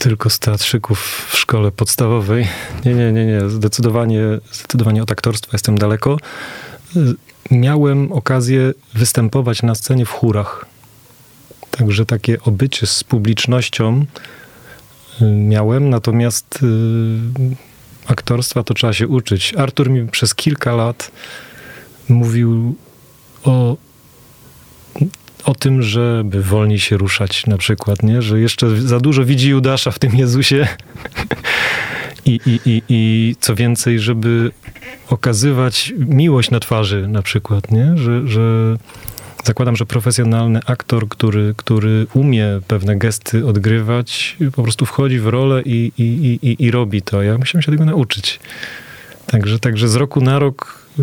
tylko 0.00 0.30
z 0.30 0.38
teatrzyków 0.38 1.26
w 1.30 1.36
szkole 1.36 1.72
podstawowej. 1.72 2.48
Nie, 2.84 2.94
nie, 2.94 3.12
nie, 3.12 3.26
nie. 3.26 3.48
Zdecydowanie, 3.48 4.22
zdecydowanie 4.52 5.02
od 5.02 5.12
aktorstwa 5.12 5.50
jestem 5.52 5.78
daleko. 5.78 6.16
Miałem 7.50 8.12
okazję 8.12 8.72
występować 8.94 9.62
na 9.62 9.74
scenie 9.74 10.06
w 10.06 10.10
chórach. 10.10 10.66
Także 11.70 12.06
takie 12.06 12.42
obycie 12.42 12.86
z 12.86 13.04
publicznością 13.04 14.04
y, 15.22 15.24
miałem, 15.24 15.90
natomiast 15.90 16.58
y, 16.62 16.66
aktorstwa 18.06 18.62
to 18.62 18.74
trzeba 18.74 18.92
się 18.92 19.08
uczyć. 19.08 19.54
Artur 19.54 19.90
mi 19.90 20.08
przez 20.08 20.34
kilka 20.34 20.74
lat 20.74 21.10
mówił 22.08 22.74
o 23.44 23.76
o 25.44 25.54
tym, 25.54 25.82
żeby 25.82 26.42
wolniej 26.42 26.78
się 26.78 26.96
ruszać 26.96 27.46
na 27.46 27.58
przykład, 27.58 28.02
nie? 28.02 28.22
że 28.22 28.40
jeszcze 28.40 28.80
za 28.80 29.00
dużo 29.00 29.24
widzi 29.24 29.48
Judasza 29.50 29.90
w 29.90 29.98
tym 29.98 30.14
Jezusie. 30.16 30.68
I, 32.26 32.40
i, 32.46 32.60
i, 32.70 32.82
I 32.88 33.36
co 33.40 33.54
więcej, 33.54 33.98
żeby 33.98 34.50
okazywać 35.08 35.92
miłość 35.98 36.50
na 36.50 36.60
twarzy 36.60 37.08
na 37.08 37.22
przykład, 37.22 37.70
nie? 37.70 37.96
Że, 37.96 38.28
że 38.28 38.76
zakładam, 39.44 39.76
że 39.76 39.86
profesjonalny 39.86 40.60
aktor, 40.66 41.08
który, 41.08 41.54
który 41.56 42.06
umie 42.14 42.60
pewne 42.68 42.96
gesty 42.96 43.46
odgrywać, 43.46 44.36
po 44.56 44.62
prostu 44.62 44.86
wchodzi 44.86 45.18
w 45.18 45.26
rolę 45.26 45.62
i, 45.62 45.92
i, 45.98 46.38
i, 46.42 46.64
i 46.64 46.70
robi 46.70 47.02
to. 47.02 47.22
Ja 47.22 47.38
musiałem 47.38 47.62
się 47.62 47.72
tego 47.72 47.84
nauczyć. 47.84 48.40
Także, 49.26 49.58
także 49.58 49.88
z 49.88 49.94
roku 49.94 50.20
na 50.20 50.38
rok 50.38 50.80
Y, 50.98 51.02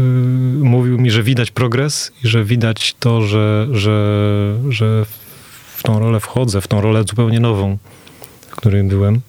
mówił 0.64 0.98
mi, 0.98 1.12
że 1.12 1.24
widać 1.24 1.52
progres 1.52 2.12
i 2.24 2.28
że 2.28 2.44
widać 2.44 2.96
to, 3.00 3.22
że, 3.22 3.68
że, 3.72 4.56
że 4.70 5.06
w 5.76 5.84
tą 5.84 6.00
rolę 6.00 6.20
wchodzę, 6.20 6.62
w 6.62 6.68
tą 6.68 6.82
rolę 6.82 7.04
zupełnie 7.10 7.40
nową, 7.40 7.78
w 8.48 8.56
której 8.56 8.84
byłem. 8.84 9.22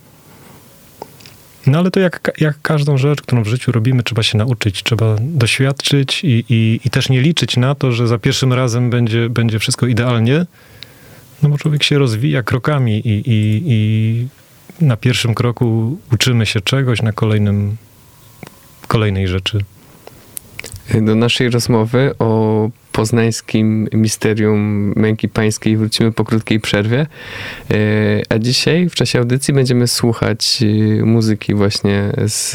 No 1.68 1.78
ale 1.78 1.90
to 1.90 2.00
jak, 2.00 2.30
jak 2.40 2.62
każdą 2.62 2.96
rzecz, 2.96 3.22
którą 3.22 3.42
w 3.42 3.46
życiu 3.46 3.72
robimy, 3.72 4.02
trzeba 4.02 4.22
się 4.22 4.38
nauczyć, 4.38 4.82
trzeba 4.82 5.16
doświadczyć 5.20 6.24
i, 6.24 6.44
i, 6.48 6.80
i 6.84 6.90
też 6.90 7.08
nie 7.08 7.20
liczyć 7.20 7.56
na 7.56 7.74
to, 7.74 7.92
że 7.92 8.08
za 8.08 8.18
pierwszym 8.18 8.52
razem 8.52 8.90
będzie, 8.90 9.28
będzie 9.28 9.58
wszystko 9.58 9.86
idealnie, 9.86 10.46
no 11.42 11.48
bo 11.48 11.58
człowiek 11.58 11.82
się 11.82 11.98
rozwija 11.98 12.42
krokami 12.42 13.08
i, 13.08 13.30
i, 13.30 13.62
i 13.66 14.28
na 14.80 14.96
pierwszym 14.96 15.34
kroku 15.34 15.98
uczymy 16.12 16.46
się 16.46 16.60
czegoś, 16.60 17.02
na 17.02 17.12
kolejnym 17.12 17.76
kolejnej 18.86 19.28
rzeczy. 19.28 19.64
Do 21.02 21.14
naszej 21.14 21.50
rozmowy 21.50 22.14
o 22.18 22.70
poznańskim 22.98 23.88
misterium 23.92 24.92
męki 24.96 25.28
pańskiej 25.28 25.76
wrócimy 25.76 26.12
po 26.12 26.24
krótkiej 26.24 26.60
przerwie. 26.60 27.06
E, 27.70 27.76
a 28.28 28.38
dzisiaj 28.38 28.88
w 28.88 28.94
czasie 28.94 29.18
audycji 29.18 29.54
będziemy 29.54 29.86
słuchać 29.86 30.62
e, 30.62 31.04
muzyki 31.04 31.54
właśnie 31.54 32.12
z, 32.26 32.50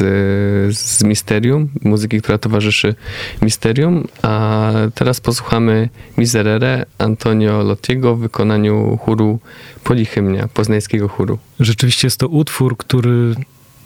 z 0.76 1.04
misterium, 1.04 1.68
muzyki, 1.82 2.20
która 2.20 2.38
towarzyszy 2.38 2.94
misterium. 3.42 4.04
A 4.22 4.72
teraz 4.94 5.20
posłuchamy 5.20 5.88
Miserere 6.18 6.86
Antonio 6.98 7.62
Lottiego 7.62 8.16
w 8.16 8.20
wykonaniu 8.20 8.96
chóru 8.96 9.38
Polichymnia, 9.84 10.48
poznańskiego 10.48 11.08
chóru. 11.08 11.38
Rzeczywiście 11.60 12.06
jest 12.06 12.20
to 12.20 12.28
utwór, 12.28 12.76
który 12.76 13.34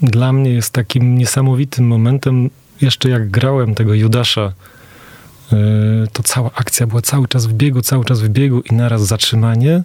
dla 0.03 0.33
mnie 0.33 0.51
jest 0.51 0.73
takim 0.73 1.19
niesamowitym 1.19 1.87
momentem 1.87 2.51
jeszcze 2.81 3.09
jak 3.09 3.31
grałem 3.31 3.75
tego 3.75 3.95
Judasza 3.95 4.53
to 6.13 6.23
cała 6.23 6.51
akcja 6.55 6.87
była 6.87 7.03
cały 7.03 7.29
czas 7.29 7.47
w 7.47 7.53
biegu, 7.53 7.83
cały 7.83 8.05
czas 8.05 8.21
w 8.21 8.29
biegu 8.29 8.61
i 8.61 8.75
naraz 8.75 9.07
zatrzymanie. 9.07 9.83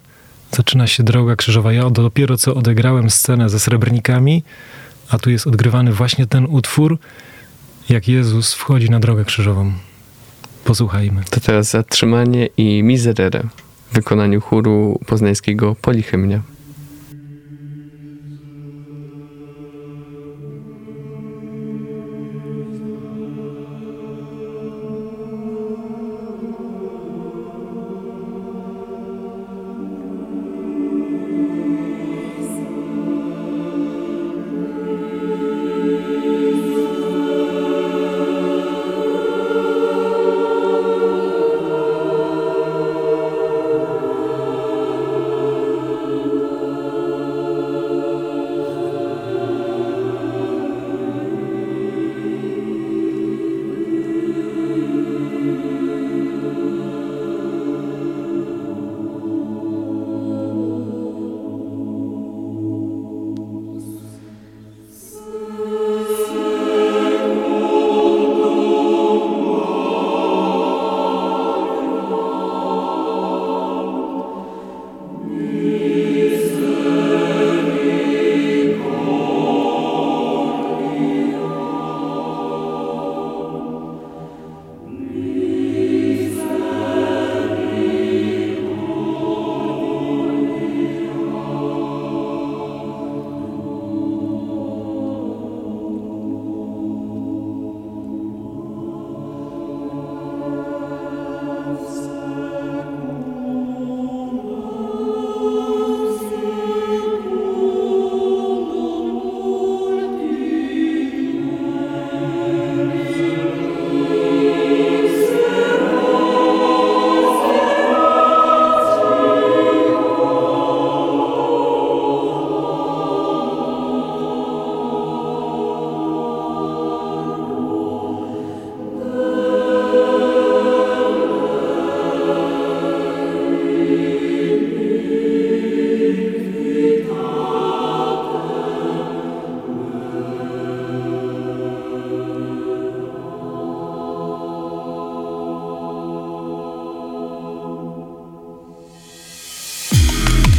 Zaczyna 0.52 0.86
się 0.86 1.02
droga 1.02 1.36
krzyżowa. 1.36 1.72
Ja 1.72 1.90
dopiero 1.90 2.36
co 2.36 2.54
odegrałem 2.54 3.10
scenę 3.10 3.50
ze 3.50 3.60
srebrnikami, 3.60 4.42
a 5.08 5.18
tu 5.18 5.30
jest 5.30 5.46
odgrywany 5.46 5.92
właśnie 5.92 6.26
ten 6.26 6.46
utwór, 6.46 6.98
jak 7.88 8.08
Jezus 8.08 8.54
wchodzi 8.54 8.90
na 8.90 9.00
drogę 9.00 9.24
krzyżową. 9.24 9.72
Posłuchajmy. 10.64 11.22
To 11.30 11.40
teraz 11.40 11.70
zatrzymanie 11.70 12.48
i 12.56 12.82
miserere 12.82 13.42
w 13.90 13.94
wykonaniu 13.94 14.40
chóru 14.40 15.00
poznańskiego 15.06 15.74
Polichymnia. 15.82 16.42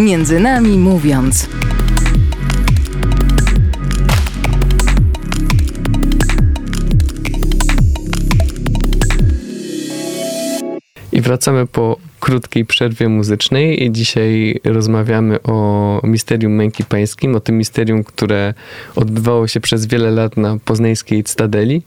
Między 0.06 0.39
nami 0.39 0.78
mówiąc. 0.78 1.50
I 11.12 11.22
wracamy 11.22 11.68
po 11.68 11.98
krótkiej 12.26 12.66
przerwie 12.66 13.10
muzycznej 13.10 13.84
i 13.84 13.92
dzisiaj 13.92 14.60
rozmawiamy 14.64 15.44
o 15.44 16.02
misterium 16.04 16.54
męki 16.54 16.84
pańskim, 16.84 17.36
o 17.36 17.40
tym 17.40 17.58
misterium, 17.58 18.04
które 18.04 18.54
odbywało 18.96 19.48
się 19.48 19.60
przez 19.60 19.86
wiele 19.86 20.12
lat 20.12 20.38
na 20.38 20.58
poznańskiej 20.66 21.24
Cytadeli, 21.24 21.82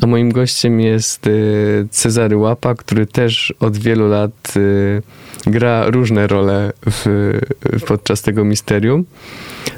a 0.00 0.06
moim 0.06 0.32
gościem 0.32 0.80
jest 0.80 1.26
y, 1.26 1.88
Cezary 1.90 2.36
Łapa, 2.36 2.74
który 2.74 3.06
też 3.06 3.54
od 3.60 3.76
wielu 3.78 4.08
lat 4.08 4.54
y, 4.56 5.02
gra 5.46 5.90
różne 5.90 6.26
role 6.26 6.72
w, 6.86 7.38
podczas 7.86 8.22
tego 8.22 8.44
misterium. 8.44 9.04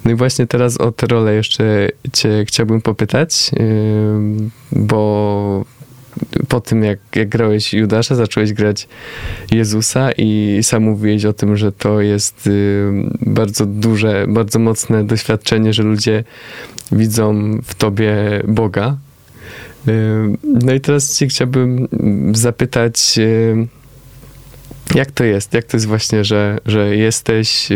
No 0.05 0.11
i 0.11 0.15
właśnie 0.15 0.47
teraz 0.47 0.77
o 0.77 0.93
tę 0.93 1.07
rolę 1.07 1.35
jeszcze 1.35 1.89
cię 2.13 2.45
chciałbym 2.47 2.81
popytać, 2.81 3.51
y, 3.53 3.61
bo 4.73 5.65
po 6.55 6.61
tym, 6.61 6.85
jak, 6.85 6.99
jak 7.15 7.29
grałeś 7.29 7.75
Judasza, 7.75 8.15
zacząłeś 8.15 8.53
grać 8.53 8.89
Jezusa 9.53 10.13
i 10.19 10.59
sam 10.63 10.83
mówiłeś 10.83 11.25
o 11.25 11.33
tym, 11.33 11.57
że 11.57 11.73
to 11.73 12.01
jest 12.01 12.47
y, 12.47 12.91
bardzo 13.21 13.67
duże, 13.67 14.27
bardzo 14.29 14.59
mocne 14.59 15.05
doświadczenie, 15.05 15.73
że 15.73 15.83
ludzie 15.83 16.25
widzą 16.93 17.59
w 17.65 17.75
tobie 17.75 18.15
Boga. 18.49 18.97
Y, 19.89 19.93
no 20.43 20.73
i 20.75 20.81
teraz 20.81 21.17
cię 21.17 21.27
chciałbym 21.27 21.89
zapytać, 22.35 23.15
y, 23.19 23.67
jak 24.95 25.11
to 25.11 25.25
jest? 25.25 25.55
Jak 25.55 25.65
to 25.65 25.77
jest 25.77 25.87
właśnie, 25.87 26.25
że, 26.25 26.59
że 26.67 26.97
jesteś, 26.97 27.69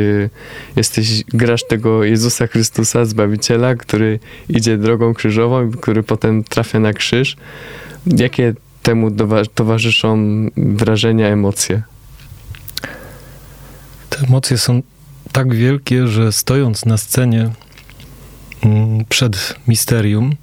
jesteś, 0.76 1.24
grasz 1.28 1.66
tego 1.66 2.04
Jezusa 2.04 2.46
Chrystusa, 2.46 3.04
Zbawiciela, 3.04 3.74
który 3.74 4.18
idzie 4.48 4.76
drogą 4.76 5.14
krzyżową, 5.14 5.70
który 5.70 6.02
potem 6.02 6.44
trafia 6.44 6.80
na 6.80 6.92
krzyż, 6.92 7.36
Jakie 8.06 8.54
temu 8.82 9.10
towarzyszą 9.54 10.18
wrażenia, 10.56 11.28
emocje? 11.28 11.82
Te 14.10 14.18
emocje 14.26 14.58
są 14.58 14.82
tak 15.32 15.54
wielkie, 15.54 16.06
że 16.06 16.32
stojąc 16.32 16.86
na 16.86 16.96
scenie 16.96 17.50
mm, 18.64 19.04
przed 19.08 19.54
misterium, 19.68 20.36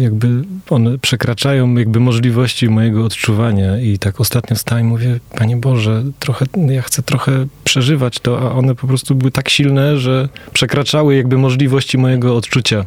jakby 0.00 0.44
one 0.70 0.98
przekraczają 0.98 1.74
jakby 1.74 2.00
możliwości 2.00 2.68
mojego 2.68 3.04
odczuwania 3.04 3.80
i 3.80 3.98
tak 3.98 4.20
ostatnio 4.20 4.56
stałem 4.56 4.86
i 4.86 4.88
mówię, 4.88 5.20
Panie 5.36 5.56
Boże, 5.56 6.04
trochę, 6.18 6.46
ja 6.68 6.82
chcę 6.82 7.02
trochę 7.02 7.46
przeżywać 7.64 8.18
to, 8.18 8.40
a 8.40 8.54
one 8.54 8.74
po 8.74 8.86
prostu 8.86 9.14
były 9.14 9.30
tak 9.30 9.48
silne, 9.48 9.98
że 9.98 10.28
przekraczały 10.52 11.16
jakby 11.16 11.38
możliwości 11.38 11.98
mojego 11.98 12.36
odczucia 12.36 12.84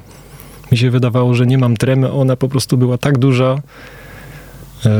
mi 0.71 0.77
się 0.77 0.91
wydawało, 0.91 1.33
że 1.33 1.45
nie 1.45 1.57
mam 1.57 1.77
tremy, 1.77 2.11
ona 2.11 2.35
po 2.35 2.49
prostu 2.49 2.77
była 2.77 2.97
tak 2.97 3.17
duża 3.17 3.61
yy, 4.85 4.91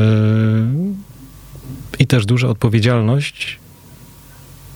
i 1.98 2.06
też 2.06 2.26
duża 2.26 2.48
odpowiedzialność, 2.48 3.58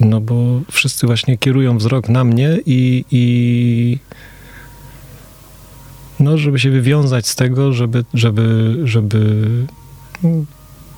no 0.00 0.20
bo 0.20 0.60
wszyscy 0.70 1.06
właśnie 1.06 1.38
kierują 1.38 1.78
wzrok 1.78 2.08
na 2.08 2.24
mnie 2.24 2.58
i, 2.66 3.04
i 3.10 3.98
no, 6.20 6.38
żeby 6.38 6.58
się 6.58 6.70
wywiązać 6.70 7.28
z 7.28 7.36
tego, 7.36 7.72
żeby, 7.72 8.04
żeby, 8.14 8.76
żeby 8.84 9.46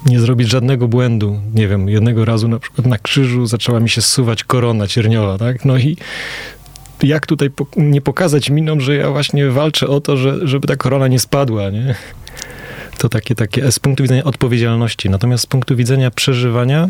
nie 0.06 0.20
zrobić 0.20 0.48
żadnego 0.48 0.88
błędu. 0.88 1.40
Nie 1.54 1.68
wiem, 1.68 1.88
jednego 1.88 2.24
razu 2.24 2.48
na 2.48 2.58
przykład 2.58 2.86
na 2.86 2.98
krzyżu 2.98 3.46
zaczęła 3.46 3.80
mi 3.80 3.90
się 3.90 4.02
zsuwać 4.02 4.44
korona 4.44 4.86
cierniowa, 4.86 5.38
tak? 5.38 5.64
No 5.64 5.78
i 5.78 5.96
jak 7.02 7.26
tutaj 7.26 7.50
nie 7.76 8.00
pokazać 8.00 8.50
miną, 8.50 8.80
że 8.80 8.96
ja 8.96 9.10
właśnie 9.10 9.50
walczę 9.50 9.88
o 9.88 10.00
to, 10.00 10.16
że, 10.16 10.48
żeby 10.48 10.68
ta 10.68 10.76
korona 10.76 11.08
nie 11.08 11.18
spadła, 11.18 11.70
nie? 11.70 11.94
To 12.98 13.08
takie, 13.08 13.34
takie 13.34 13.72
z 13.72 13.78
punktu 13.78 14.02
widzenia 14.02 14.24
odpowiedzialności. 14.24 15.10
Natomiast 15.10 15.44
z 15.44 15.46
punktu 15.46 15.76
widzenia 15.76 16.10
przeżywania 16.10 16.88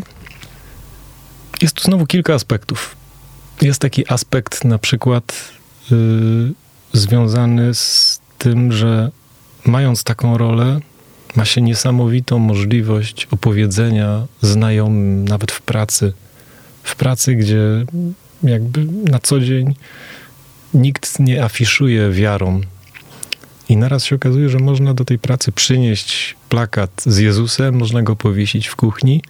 jest 1.61 1.75
tu 1.75 1.83
znowu 1.83 2.05
kilka 2.05 2.33
aspektów. 2.33 2.95
Jest 3.61 3.81
taki 3.81 4.11
aspekt 4.11 4.65
na 4.65 4.77
przykład 4.77 5.51
yy, 5.91 6.53
związany 6.93 7.73
z 7.73 8.19
tym, 8.37 8.71
że 8.71 9.11
mając 9.65 10.03
taką 10.03 10.37
rolę, 10.37 10.79
ma 11.35 11.45
się 11.45 11.61
niesamowitą 11.61 12.39
możliwość 12.39 13.27
opowiedzenia 13.31 14.25
znajomym, 14.41 15.27
nawet 15.27 15.51
w 15.51 15.61
pracy. 15.61 16.13
W 16.83 16.95
pracy, 16.95 17.35
gdzie 17.35 17.85
jakby 18.43 18.85
na 18.85 19.19
co 19.19 19.39
dzień 19.39 19.75
nikt 20.73 21.19
nie 21.19 21.43
afiszuje 21.43 22.11
wiarą. 22.11 22.61
I 23.69 23.77
naraz 23.77 24.05
się 24.05 24.15
okazuje, 24.15 24.49
że 24.49 24.59
można 24.59 24.93
do 24.93 25.05
tej 25.05 25.19
pracy 25.19 25.51
przynieść 25.51 26.35
plakat 26.49 26.91
z 27.05 27.17
Jezusem, 27.17 27.75
można 27.75 28.03
go 28.03 28.15
powiesić 28.15 28.67
w 28.67 28.75
kuchni. 28.75 29.21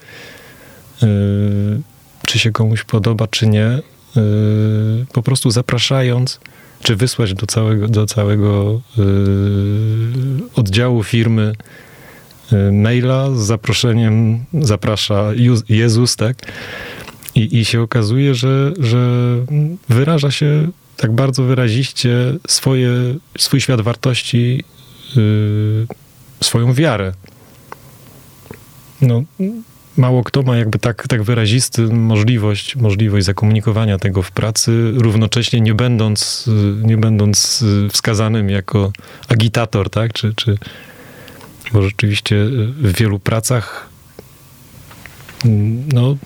Yy, 1.02 1.82
czy 2.26 2.40
się 2.40 2.52
komuś 2.52 2.84
podoba, 2.84 3.28
czy 3.28 3.48
nie. 3.48 3.80
Yy, 4.16 5.06
po 5.14 5.24
prostu 5.24 5.52
zapraszając, 5.52 6.40
czy 6.84 6.96
wysłać 6.96 7.34
do 7.34 7.48
całego, 7.48 7.88
do 7.88 8.06
całego 8.06 8.82
yy, 8.98 9.06
oddziału 10.56 11.04
firmy 11.04 11.54
yy, 12.52 12.72
maila 12.72 13.32
z 13.36 13.40
zaproszeniem, 13.40 14.46
zaprasza 14.54 15.30
Jezus, 15.70 16.16
tak? 16.16 16.38
I, 17.40 17.58
i 17.58 17.66
się 17.66 17.82
okazuje, 17.82 18.36
że, 18.36 18.74
że 18.80 19.36
wyraża 19.90 20.32
się 20.32 20.68
tak 20.98 21.12
bardzo 21.12 21.44
wyraziście 21.44 22.10
swoje, 22.48 22.92
swój 23.38 23.62
świat 23.62 23.82
wartości, 23.82 24.64
yy, 25.16 25.88
swoją 26.42 26.74
wiarę. 26.74 27.14
No, 29.02 29.24
mało 29.98 30.24
kto 30.24 30.42
ma 30.42 30.58
jakby 30.58 30.80
tak, 30.80 31.08
tak 31.08 31.24
wyrazisty 31.24 31.82
możliwość, 31.82 32.76
możliwość 32.76 33.26
zakomunikowania 33.26 33.98
tego 33.98 34.22
w 34.22 34.32
pracy, 34.32 34.92
równocześnie 34.96 35.62
nie 35.62 35.74
będąc, 35.74 36.50
nie 36.84 36.98
będąc 36.98 37.64
wskazanym 37.92 38.50
jako 38.50 38.92
agitator, 39.28 39.90
tak? 39.90 40.14
Czy, 40.14 40.34
czy, 40.34 40.58
bo 41.74 41.82
rzeczywiście 41.82 42.36
w 42.78 42.98
wielu 42.98 43.20
pracach 43.20 43.90
no, 45.94 46.18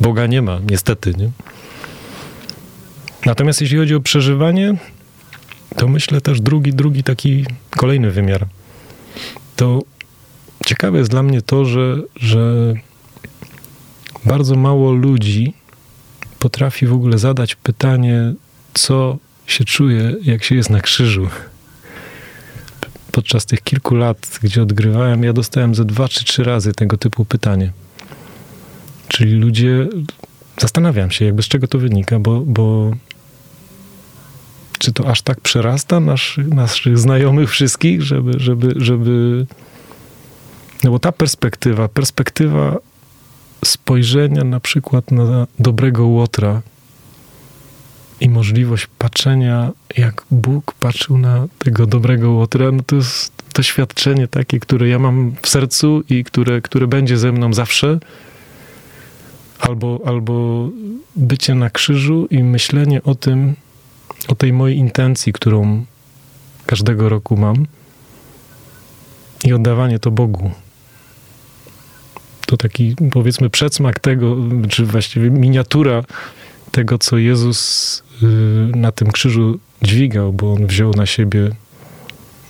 Boga 0.00 0.26
nie 0.26 0.42
ma, 0.42 0.60
niestety, 0.70 1.14
nie? 1.14 1.30
Natomiast 3.26 3.60
jeśli 3.60 3.78
chodzi 3.78 3.94
o 3.94 4.00
przeżywanie, 4.00 4.74
to 5.76 5.88
myślę 5.88 6.20
też 6.20 6.40
drugi, 6.40 6.72
drugi 6.72 7.02
taki 7.02 7.44
kolejny 7.70 8.10
wymiar. 8.10 8.46
To 9.56 9.82
ciekawe 10.66 10.98
jest 10.98 11.10
dla 11.10 11.22
mnie 11.22 11.42
to, 11.42 11.64
że, 11.64 12.02
że 12.16 12.74
bardzo 14.24 14.54
mało 14.54 14.92
ludzi 14.92 15.54
potrafi 16.38 16.86
w 16.86 16.92
ogóle 16.92 17.18
zadać 17.18 17.54
pytanie, 17.54 18.34
co 18.74 19.18
się 19.46 19.64
czuje, 19.64 20.14
jak 20.22 20.44
się 20.44 20.54
jest 20.54 20.70
na 20.70 20.80
krzyżu. 20.80 21.28
Podczas 23.12 23.46
tych 23.46 23.62
kilku 23.62 23.94
lat, 23.94 24.38
gdzie 24.42 24.62
odgrywałem, 24.62 25.24
ja 25.24 25.32
dostałem 25.32 25.74
ze 25.74 25.84
dwa 25.84 26.08
czy 26.08 26.24
trzy 26.24 26.44
razy 26.44 26.72
tego 26.72 26.96
typu 26.96 27.24
pytanie. 27.24 27.72
Czyli 29.08 29.32
ludzie, 29.32 29.88
zastanawiam 30.58 31.10
się, 31.10 31.24
jakby 31.24 31.42
z 31.42 31.48
czego 31.48 31.68
to 31.68 31.78
wynika, 31.78 32.18
bo, 32.18 32.40
bo 32.40 32.90
czy 34.78 34.92
to 34.92 35.10
aż 35.10 35.22
tak 35.22 35.40
przerasta 35.40 36.00
nasz, 36.00 36.40
naszych 36.48 36.98
znajomych 36.98 37.50
wszystkich, 37.50 38.02
żeby, 38.02 38.32
żeby, 38.36 38.74
żeby. 38.76 39.46
No 40.84 40.90
bo 40.90 40.98
ta 40.98 41.12
perspektywa, 41.12 41.88
perspektywa 41.88 42.76
spojrzenia 43.64 44.44
na 44.44 44.60
przykład 44.60 45.10
na 45.10 45.46
dobrego 45.58 46.06
łotra 46.06 46.62
i 48.20 48.28
możliwość 48.28 48.86
patrzenia, 48.98 49.72
jak 49.96 50.24
Bóg 50.30 50.72
patrzył 50.72 51.18
na 51.18 51.46
tego 51.58 51.86
dobrego 51.86 52.30
łotra, 52.30 52.72
no 52.72 52.82
to 52.86 52.96
jest 52.96 53.32
doświadczenie 53.54 54.28
takie, 54.28 54.60
które 54.60 54.88
ja 54.88 54.98
mam 54.98 55.32
w 55.42 55.48
sercu 55.48 56.02
i 56.10 56.24
które, 56.24 56.60
które 56.60 56.86
będzie 56.86 57.18
ze 57.18 57.32
mną 57.32 57.52
zawsze. 57.52 57.98
Albo, 59.60 60.00
albo 60.04 60.68
bycie 61.16 61.54
na 61.54 61.70
krzyżu 61.70 62.26
i 62.30 62.42
myślenie 62.42 63.02
o 63.02 63.14
tym, 63.14 63.54
o 64.28 64.34
tej 64.34 64.52
mojej 64.52 64.78
intencji, 64.78 65.32
którą 65.32 65.84
każdego 66.66 67.08
roku 67.08 67.36
mam 67.36 67.66
i 69.44 69.52
oddawanie 69.52 69.98
to 69.98 70.10
Bogu. 70.10 70.50
To 72.46 72.56
taki, 72.56 72.96
powiedzmy, 73.12 73.50
przedsmak 73.50 74.00
tego, 74.00 74.36
czy 74.68 74.86
właściwie 74.86 75.30
miniatura 75.30 76.02
tego, 76.72 76.98
co 76.98 77.18
Jezus 77.18 78.02
y, 78.22 78.26
na 78.76 78.92
tym 78.92 79.10
krzyżu 79.10 79.58
dźwigał, 79.82 80.32
bo 80.32 80.52
on 80.52 80.66
wziął 80.66 80.94
na 80.94 81.06
siebie 81.06 81.50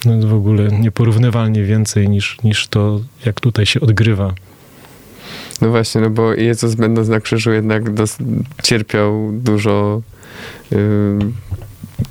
no, 0.04 0.28
w 0.28 0.34
ogóle 0.34 0.68
nieporównywalnie 0.68 1.64
więcej 1.64 2.08
niż, 2.08 2.36
niż 2.44 2.68
to, 2.68 3.00
jak 3.24 3.40
tutaj 3.40 3.66
się 3.66 3.80
odgrywa. 3.80 4.34
No 5.60 5.68
właśnie, 5.70 6.00
no 6.00 6.10
bo 6.10 6.34
Jezus 6.34 6.74
będąc 6.74 7.08
na 7.08 7.20
krzyżu 7.20 7.52
jednak 7.52 7.94
dos- 7.94 8.18
cierpiał 8.62 9.30
dużo 9.32 10.02
yy, 10.70 10.78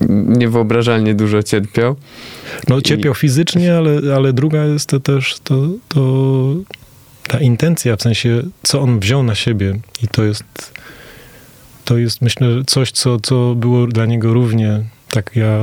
niewyobrażalnie 0.10 1.16
dużo 1.16 1.44
cierpiał. 1.44 1.96
No 2.68 2.82
cierpiał 2.82 3.14
I... 3.14 3.16
fizycznie, 3.16 3.78
ale, 3.78 4.16
ale 4.16 4.34
druga 4.34 4.66
jest 4.66 4.90
to 4.90 5.00
też 5.00 5.40
to, 5.44 5.68
to 5.88 6.54
ta 7.28 7.40
intencja, 7.40 7.96
w 7.96 8.02
sensie 8.02 8.44
co 8.64 8.82
on 8.82 9.00
wziął 9.00 9.24
na 9.24 9.36
siebie 9.36 9.80
i 10.04 10.08
to 10.08 10.24
jest 10.24 10.74
to 11.88 11.98
jest 11.98 12.22
myślę 12.22 12.48
coś, 12.68 12.92
co, 12.92 13.20
co 13.20 13.56
było 13.56 13.88
dla 13.88 14.06
niego 14.06 14.34
równie, 14.34 14.84
tak 15.10 15.32
ja, 15.36 15.60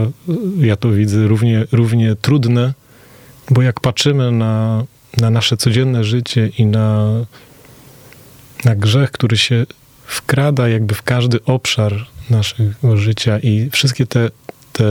ja 0.59 0.77
to 0.77 0.91
widzę, 0.91 1.27
równie, 1.27 1.65
równie 1.73 2.17
trudne, 2.17 2.75
bo 3.51 3.63
jak 3.63 3.81
patrzymy 3.81 4.33
na, 4.33 4.85
na 5.17 5.31
nasze 5.31 5.57
codzienne 5.57 6.05
życie 6.05 6.51
i 6.59 6.67
na, 6.67 7.11
na 8.65 8.75
grzech, 8.75 9.11
który 9.11 9.39
się 9.39 9.67
wkrada 10.07 10.69
jakby 10.69 10.95
w 10.95 11.03
każdy 11.03 11.45
obszar 11.45 12.07
naszego 12.31 12.97
życia 12.97 13.39
i 13.39 13.71
wszystkie 13.71 14.07
te, 14.07 14.31
te 14.73 14.85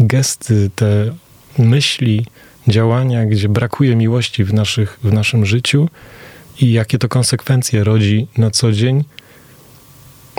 gesty, 0.00 0.70
te 0.76 1.14
myśli, 1.58 2.26
działania, 2.68 3.26
gdzie 3.26 3.48
brakuje 3.48 3.96
miłości 3.96 4.44
w, 4.44 4.54
naszych, 4.54 4.98
w 5.02 5.12
naszym 5.12 5.46
życiu 5.46 5.88
i 6.60 6.72
jakie 6.72 6.98
to 6.98 7.08
konsekwencje 7.08 7.84
rodzi 7.84 8.26
na 8.38 8.50
co 8.50 8.72
dzień. 8.72 9.04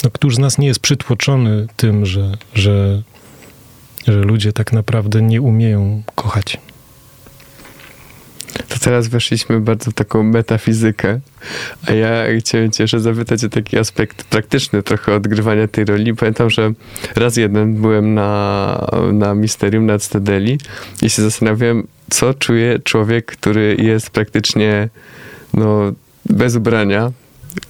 No, 0.03 0.09
któż 0.09 0.35
z 0.35 0.39
nas 0.39 0.57
nie 0.57 0.67
jest 0.67 0.79
przytłoczony 0.79 1.67
tym, 1.77 2.05
że, 2.05 2.31
że, 2.53 3.01
że 4.07 4.21
ludzie 4.21 4.53
tak 4.53 4.73
naprawdę 4.73 5.21
nie 5.21 5.41
umieją 5.41 6.03
kochać? 6.15 6.57
To 8.53 8.79
teraz 8.79 9.07
weszliśmy 9.07 9.59
bardzo 9.59 9.91
w 9.91 9.93
taką 9.93 10.23
metafizykę, 10.23 11.19
a 11.87 11.93
ja 11.93 12.39
chciałem 12.39 12.71
cię 12.71 12.83
jeszcze 12.83 12.99
zapytać 12.99 13.43
o 13.43 13.49
taki 13.49 13.77
aspekt 13.77 14.23
praktyczny 14.23 14.83
trochę 14.83 15.15
odgrywania 15.15 15.67
tej 15.67 15.85
roli. 15.85 16.15
Pamiętam, 16.15 16.49
że 16.49 16.73
raz 17.15 17.37
jeden 17.37 17.75
byłem 17.75 18.13
na, 18.13 18.87
na 19.13 19.35
Misterium 19.35 19.85
nad 19.85 20.03
Stedeli 20.03 20.57
i 21.01 21.09
się 21.09 21.21
zastanawiałem, 21.21 21.87
co 22.09 22.33
czuje 22.33 22.79
człowiek, 22.79 23.25
który 23.25 23.77
jest 23.79 24.09
praktycznie 24.09 24.89
no, 25.53 25.91
bez 26.25 26.55
ubrania 26.55 27.11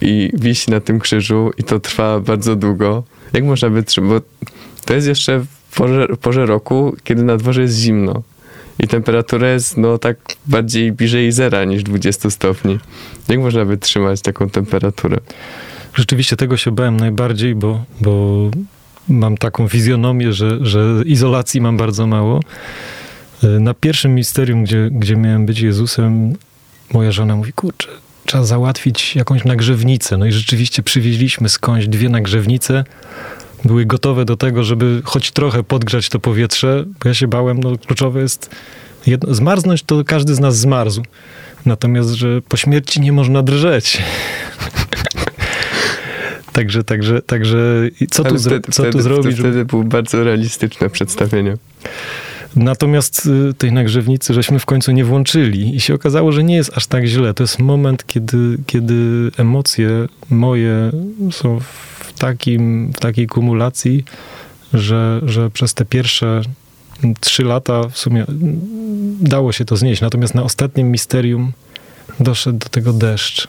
i 0.01 0.29
wisi 0.33 0.71
na 0.71 0.79
tym 0.79 0.99
krzyżu 0.99 1.51
i 1.57 1.63
to 1.63 1.79
trwa 1.79 2.19
bardzo 2.19 2.55
długo. 2.55 3.03
Jak 3.33 3.43
można 3.43 3.69
wytrzymać? 3.69 4.09
Bo 4.09 4.21
to 4.85 4.93
jest 4.93 5.07
jeszcze 5.07 5.39
w 5.39 5.75
porze, 5.75 6.07
porze 6.21 6.45
roku, 6.45 6.95
kiedy 7.03 7.23
na 7.23 7.37
dworze 7.37 7.61
jest 7.61 7.77
zimno 7.77 8.23
i 8.79 8.87
temperatura 8.87 9.49
jest 9.49 9.77
no 9.77 9.97
tak 9.97 10.17
bardziej 10.45 10.91
bliżej 10.91 11.31
zera 11.31 11.65
niż 11.65 11.83
20 11.83 12.29
stopni. 12.29 12.79
Jak 13.27 13.39
można 13.39 13.65
wytrzymać 13.65 14.21
taką 14.21 14.49
temperaturę? 14.49 15.17
Rzeczywiście 15.93 16.35
tego 16.35 16.57
się 16.57 16.71
bałem 16.71 16.97
najbardziej, 16.97 17.55
bo, 17.55 17.85
bo 18.01 18.49
mam 19.09 19.37
taką 19.37 19.67
fizjonomię, 19.67 20.33
że, 20.33 20.65
że 20.65 21.03
izolacji 21.05 21.61
mam 21.61 21.77
bardzo 21.77 22.07
mało. 22.07 22.39
Na 23.59 23.73
pierwszym 23.73 24.15
misterium, 24.15 24.63
gdzie, 24.63 24.89
gdzie 24.91 25.15
miałem 25.15 25.45
być 25.45 25.59
Jezusem, 25.59 26.33
moja 26.93 27.11
żona 27.11 27.35
mówi, 27.35 27.53
kurczę, 27.53 27.87
trzeba 28.25 28.43
załatwić 28.43 29.15
jakąś 29.15 29.43
nagrzewnicę. 29.43 30.17
No 30.17 30.25
i 30.25 30.31
rzeczywiście 30.31 30.83
przywieźliśmy 30.83 31.49
skądś 31.49 31.87
dwie 31.87 32.09
nagrzewnice, 32.09 32.83
były 33.65 33.85
gotowe 33.85 34.25
do 34.25 34.37
tego, 34.37 34.63
żeby 34.63 35.01
choć 35.03 35.31
trochę 35.31 35.63
podgrzać 35.63 36.09
to 36.09 36.19
powietrze, 36.19 36.85
bo 37.03 37.09
ja 37.09 37.13
się 37.13 37.27
bałem, 37.27 37.59
no 37.59 37.77
kluczowe 37.77 38.21
jest 38.21 38.49
jedno, 39.07 39.33
zmarznąć, 39.33 39.83
to 39.83 40.03
każdy 40.03 40.35
z 40.35 40.39
nas 40.39 40.57
zmarzł. 40.57 41.03
Natomiast, 41.65 42.09
że 42.09 42.41
po 42.41 42.57
śmierci 42.57 43.01
nie 43.01 43.11
można 43.11 43.43
drżeć. 43.43 43.97
także, 46.53 46.83
także, 46.83 47.21
także 47.21 47.89
co 48.11 48.23
tu, 48.23 48.39
wtedy, 48.39 48.71
co 48.71 48.83
tu 48.83 49.01
zrobić? 49.01 49.35
To 49.35 49.41
wtedy 49.41 49.65
było 49.65 49.83
bardzo 49.83 50.23
realistyczne 50.23 50.89
przedstawienie. 50.89 51.57
Natomiast 52.55 53.29
y, 53.49 53.53
tej 53.53 53.71
nagrzewnicy 53.71 54.33
żeśmy 54.33 54.59
w 54.59 54.65
końcu 54.65 54.91
nie 54.91 55.05
włączyli 55.05 55.75
i 55.75 55.79
się 55.79 55.93
okazało, 55.93 56.31
że 56.31 56.43
nie 56.43 56.55
jest 56.55 56.77
aż 56.77 56.87
tak 56.87 57.05
źle. 57.05 57.33
To 57.33 57.43
jest 57.43 57.59
moment, 57.59 58.07
kiedy, 58.07 58.57
kiedy 58.65 59.31
emocje 59.37 59.89
moje 60.29 60.91
są 61.31 61.59
w, 61.59 61.92
takim, 62.19 62.93
w 62.93 62.99
takiej 62.99 63.27
kumulacji, 63.27 64.05
że, 64.73 65.21
że 65.25 65.49
przez 65.49 65.73
te 65.73 65.85
pierwsze 65.85 66.41
trzy 67.19 67.43
lata 67.43 67.89
w 67.89 67.97
sumie 67.97 68.25
dało 69.21 69.51
się 69.51 69.65
to 69.65 69.77
znieść. 69.77 70.01
Natomiast 70.01 70.35
na 70.35 70.43
ostatnim 70.43 70.91
misterium 70.91 71.51
doszedł 72.19 72.57
do 72.57 72.69
tego 72.69 72.93
deszcz. 72.93 73.47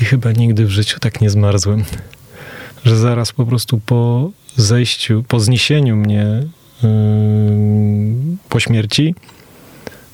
I 0.00 0.04
chyba 0.04 0.32
nigdy 0.32 0.66
w 0.66 0.70
życiu 0.70 1.00
tak 1.00 1.20
nie 1.20 1.30
zmarzłem, 1.30 1.84
że 2.84 2.96
zaraz 2.96 3.32
po 3.32 3.46
prostu 3.46 3.80
po 3.86 4.30
zejściu, 4.56 5.24
po 5.28 5.40
zniesieniu 5.40 5.96
mnie 5.96 6.42
yy, 6.82 6.88
po 8.48 8.60
śmierci, 8.60 9.14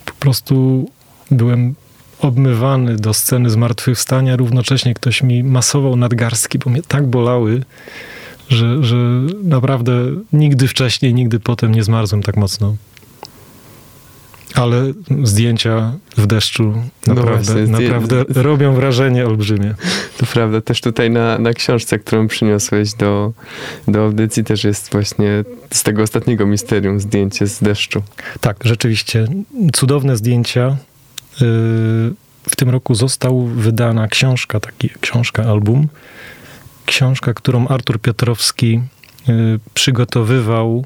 po 0.04 0.12
prostu 0.12 0.86
byłem 1.30 1.74
obmywany 2.20 2.96
do 2.96 3.14
sceny 3.14 3.50
zmartwychwstania, 3.50 4.36
równocześnie 4.36 4.94
ktoś 4.94 5.22
mi 5.22 5.44
masował 5.44 5.96
nadgarstki, 5.96 6.58
bo 6.58 6.70
mnie 6.70 6.82
tak 6.82 7.06
bolały, 7.06 7.62
że, 8.48 8.84
że 8.84 8.96
naprawdę 9.44 9.92
nigdy 10.32 10.68
wcześniej, 10.68 11.14
nigdy 11.14 11.40
potem 11.40 11.74
nie 11.74 11.84
zmarzłem 11.84 12.22
tak 12.22 12.36
mocno. 12.36 12.76
Ale 14.54 14.92
zdjęcia 15.22 15.92
w 16.16 16.26
deszczu 16.26 16.74
no 17.06 17.14
naprawdę, 17.14 17.54
no 17.54 17.68
właśnie, 17.68 17.88
naprawdę 17.88 18.42
robią 18.42 18.74
wrażenie 18.74 19.26
olbrzymie. 19.26 19.74
To 20.18 20.26
prawda. 20.26 20.60
Też 20.60 20.80
tutaj 20.80 21.10
na, 21.10 21.38
na 21.38 21.52
książce, 21.52 21.98
którą 21.98 22.28
przyniosłeś 22.28 22.94
do, 22.94 23.32
do 23.88 24.04
audycji, 24.04 24.44
też 24.44 24.64
jest 24.64 24.92
właśnie 24.92 25.44
z 25.72 25.82
tego 25.82 26.02
ostatniego 26.02 26.46
misterium 26.46 27.00
zdjęcie 27.00 27.46
z 27.46 27.62
deszczu. 27.62 28.02
Tak, 28.40 28.56
rzeczywiście. 28.64 29.26
Cudowne 29.72 30.16
zdjęcia. 30.16 30.76
Y, 31.42 32.14
w 32.50 32.56
tym 32.56 32.70
roku 32.70 32.94
został 32.94 33.44
wydana 33.46 34.08
książka, 34.08 34.60
taki 34.60 34.90
książka, 35.00 35.44
album. 35.44 35.88
Książka, 36.86 37.34
którą 37.34 37.68
Artur 37.68 38.00
Piotrowski 38.00 38.80
y, 39.28 39.60
przygotowywał 39.74 40.84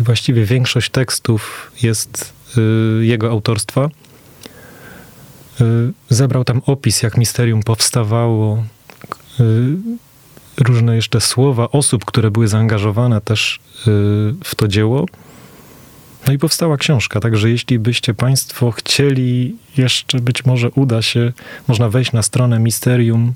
i 0.00 0.02
właściwie 0.02 0.44
większość 0.44 0.90
tekstów 0.90 1.72
jest 1.82 2.32
y, 2.58 3.06
jego 3.06 3.30
autorstwa. 3.30 3.88
Zebrał 6.10 6.44
tam 6.44 6.62
opis, 6.66 7.02
jak 7.02 7.16
misterium 7.16 7.62
powstawało, 7.62 8.64
różne 10.58 10.96
jeszcze 10.96 11.20
słowa 11.20 11.68
osób, 11.70 12.04
które 12.04 12.30
były 12.30 12.48
zaangażowane 12.48 13.20
też 13.20 13.60
w 14.44 14.54
to 14.56 14.68
dzieło. 14.68 15.06
No 16.26 16.32
i 16.32 16.38
powstała 16.38 16.76
książka, 16.76 17.20
także 17.20 17.50
jeśli 17.50 17.78
byście 17.78 18.14
Państwo 18.14 18.70
chcieli, 18.70 19.56
jeszcze 19.76 20.20
być 20.20 20.44
może 20.44 20.70
uda 20.70 21.02
się, 21.02 21.32
można 21.68 21.88
wejść 21.88 22.12
na 22.12 22.22
stronę 22.22 22.58
Misterium 22.58 23.34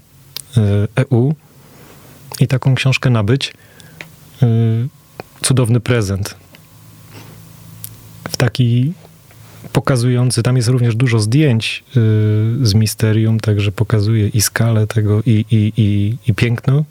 EU 0.97 1.31
e 1.31 2.43
i 2.45 2.47
taką 2.47 2.75
książkę 2.75 3.11
nabyć. 3.11 3.53
E, 4.43 4.47
cudowny 5.43 5.81
prezent. 5.81 6.35
W 8.31 8.37
taki 8.37 8.93
pokazujący, 9.73 10.43
tam 10.43 10.57
jest 10.57 10.69
również 10.69 10.97
dużo 10.97 11.19
zdjęć 11.19 11.85
e, 11.89 11.93
z 12.67 12.75
Misterium, 12.75 13.41
także 13.41 13.73
pokazuje 13.73 14.29
i 14.29 14.41
skalę 14.41 14.87
tego, 14.87 15.23
i, 15.27 15.45
i, 15.51 15.73
i, 15.77 16.17
i 16.27 16.35
piękno, 16.35 16.85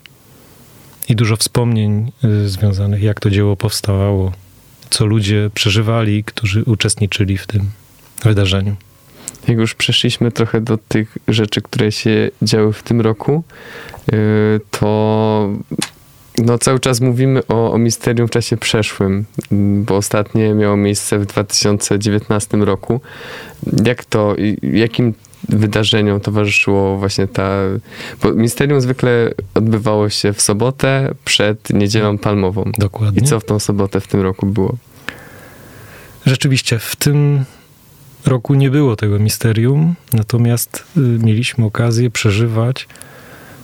i 1.10 1.16
dużo 1.16 1.36
wspomnień 1.38 2.12
związanych, 2.46 3.02
jak 3.02 3.20
to 3.20 3.30
dzieło 3.30 3.56
powstawało 3.56 4.32
co 4.92 5.06
ludzie 5.06 5.50
przeżywali, 5.54 6.24
którzy 6.24 6.64
uczestniczyli 6.64 7.38
w 7.38 7.48
tym 7.48 7.70
wydarzeniu. 8.24 8.76
Jak 9.48 9.58
już 9.58 9.76
przeszliśmy 9.76 10.32
trochę 10.32 10.62
do 10.62 10.78
tych 10.78 11.18
rzeczy, 11.28 11.62
które 11.62 11.92
się 11.92 12.30
działy 12.42 12.74
w 12.74 12.84
tym 12.84 13.02
roku, 13.02 13.44
y, 14.14 14.60
to 14.72 15.50
no 16.38 16.58
cały 16.58 16.80
czas 16.80 17.02
mówimy 17.02 17.48
o, 17.48 17.72
o 17.72 17.78
misterium 17.78 18.28
w 18.28 18.32
czasie 18.32 18.58
przeszłym, 18.58 19.26
bo 19.86 19.96
ostatnie 19.96 20.54
miało 20.54 20.78
miejsce 20.78 21.20
w 21.20 21.26
2019 21.26 22.58
roku. 22.58 23.02
Jak 23.86 24.06
to, 24.06 24.36
jakim 24.64 25.14
wydarzeniom 25.50 26.20
towarzyszyło 26.20 26.98
właśnie 26.98 27.28
ta... 27.28 27.50
Bo 28.24 28.34
misterium 28.34 28.82
zwykle 28.82 29.32
odbywało 29.54 30.10
się 30.10 30.34
w 30.34 30.42
sobotę 30.42 31.14
przed 31.26 31.70
niedzielą 31.70 32.18
palmową. 32.18 32.72
Dokładnie. 32.78 33.22
I 33.22 33.26
co 33.26 33.40
w 33.40 33.46
tą 33.46 33.60
sobotę 33.60 34.02
w 34.02 34.08
tym 34.08 34.22
roku 34.22 34.46
było? 34.46 34.78
Rzeczywiście, 36.26 36.80
w 36.80 36.96
tym 36.96 37.46
roku 38.26 38.54
nie 38.54 38.70
było 38.70 38.96
tego 38.96 39.20
misterium, 39.20 39.96
natomiast 40.14 40.84
y, 40.98 41.00
mieliśmy 41.00 41.66
okazję 41.66 42.10
przeżywać. 42.10 42.88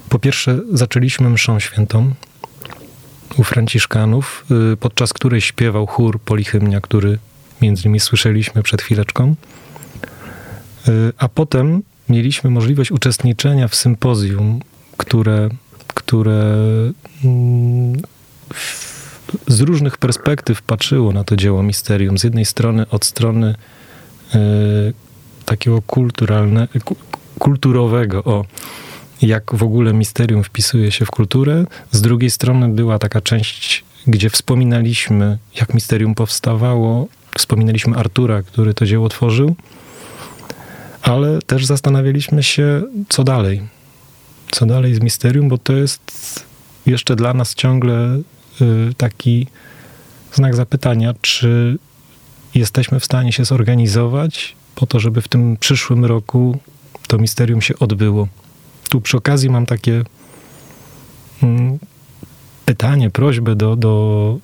Po 0.09 0.19
pierwsze, 0.19 0.59
zaczęliśmy 0.73 1.29
mszą 1.29 1.59
świętą 1.59 2.13
u 3.37 3.43
Franciszkanów, 3.43 4.45
y, 4.73 4.77
podczas 4.77 5.13
której 5.13 5.41
śpiewał 5.41 5.85
chór 5.87 6.19
Polichymnia, 6.19 6.81
który 6.81 7.19
między 7.61 7.83
innymi 7.83 7.99
słyszeliśmy 7.99 8.63
przed 8.63 8.81
chwileczką. 8.81 9.35
Y, 10.87 11.13
a 11.17 11.29
potem 11.29 11.83
mieliśmy 12.09 12.49
możliwość 12.49 12.91
uczestniczenia 12.91 13.67
w 13.67 13.75
sympozjum, 13.75 14.59
które, 14.97 15.49
które 15.87 16.55
mm, 17.23 18.01
z 19.47 19.61
różnych 19.61 19.97
perspektyw 19.97 20.61
patrzyło 20.61 21.11
na 21.11 21.23
to 21.23 21.35
dzieło 21.35 21.63
misterium. 21.63 22.17
Z 22.17 22.23
jednej 22.23 22.45
strony 22.45 22.89
od 22.89 23.05
strony 23.05 23.55
y, 24.35 24.37
takiego 25.45 25.81
kulturalne, 25.81 26.67
kulturowego, 27.39 28.23
o 28.23 28.45
jak 29.21 29.55
w 29.55 29.63
ogóle 29.63 29.93
misterium 29.93 30.43
wpisuje 30.43 30.91
się 30.91 31.05
w 31.05 31.11
kulturę. 31.11 31.65
Z 31.91 32.01
drugiej 32.01 32.29
strony 32.29 32.69
była 32.69 32.99
taka 32.99 33.21
część, 33.21 33.85
gdzie 34.07 34.29
wspominaliśmy, 34.29 35.37
jak 35.55 35.73
misterium 35.73 36.15
powstawało, 36.15 37.07
wspominaliśmy 37.37 37.97
Artura, 37.97 38.43
który 38.43 38.73
to 38.73 38.85
dzieło 38.85 39.09
tworzył 39.09 39.55
ale 41.07 41.41
też 41.41 41.65
zastanawialiśmy 41.65 42.43
się, 42.43 42.81
co 43.09 43.23
dalej. 43.23 43.61
Co 44.51 44.65
dalej 44.65 44.95
z 44.95 45.01
misterium, 45.01 45.49
bo 45.49 45.57
to 45.57 45.73
jest 45.73 46.45
jeszcze 46.85 47.15
dla 47.15 47.33
nas 47.33 47.55
ciągle 47.55 48.15
y, 48.61 48.93
taki 48.97 49.47
znak 50.33 50.55
zapytania, 50.55 51.13
czy 51.21 51.77
jesteśmy 52.55 52.99
w 52.99 53.05
stanie 53.05 53.31
się 53.33 53.45
zorganizować 53.45 54.55
po 54.75 54.85
to, 54.85 54.99
żeby 54.99 55.21
w 55.21 55.27
tym 55.27 55.57
przyszłym 55.57 56.05
roku 56.05 56.57
to 57.07 57.17
misterium 57.17 57.61
się 57.61 57.79
odbyło. 57.79 58.27
Tu 58.89 59.01
przy 59.01 59.17
okazji 59.17 59.49
mam 59.49 59.65
takie 59.65 60.03
mm, 61.43 61.79
pytanie, 62.65 63.09
prośbę 63.09 63.55
do, 63.55 63.75
do, 63.75 64.37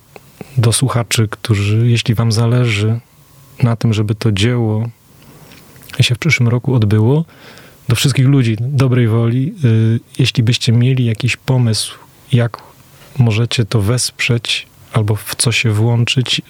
do 0.56 0.72
słuchaczy, 0.72 1.28
którzy, 1.28 1.88
jeśli 1.88 2.14
Wam 2.14 2.32
zależy 2.32 3.00
na 3.62 3.76
tym, 3.76 3.92
żeby 3.92 4.14
to 4.14 4.32
dzieło 4.32 4.88
się 6.02 6.14
w 6.14 6.18
przyszłym 6.18 6.48
roku 6.48 6.74
odbyło. 6.74 7.24
Do 7.88 7.96
wszystkich 7.96 8.26
ludzi 8.26 8.56
dobrej 8.60 9.08
woli, 9.08 9.54
y, 9.64 10.00
jeśli 10.18 10.42
byście 10.42 10.72
mieli 10.72 11.04
jakiś 11.04 11.36
pomysł, 11.36 11.98
jak 12.32 12.58
możecie 13.18 13.64
to 13.64 13.80
wesprzeć 13.80 14.66
albo 14.92 15.16
w 15.16 15.34
co 15.36 15.52
się 15.52 15.70
włączyć, 15.70 16.42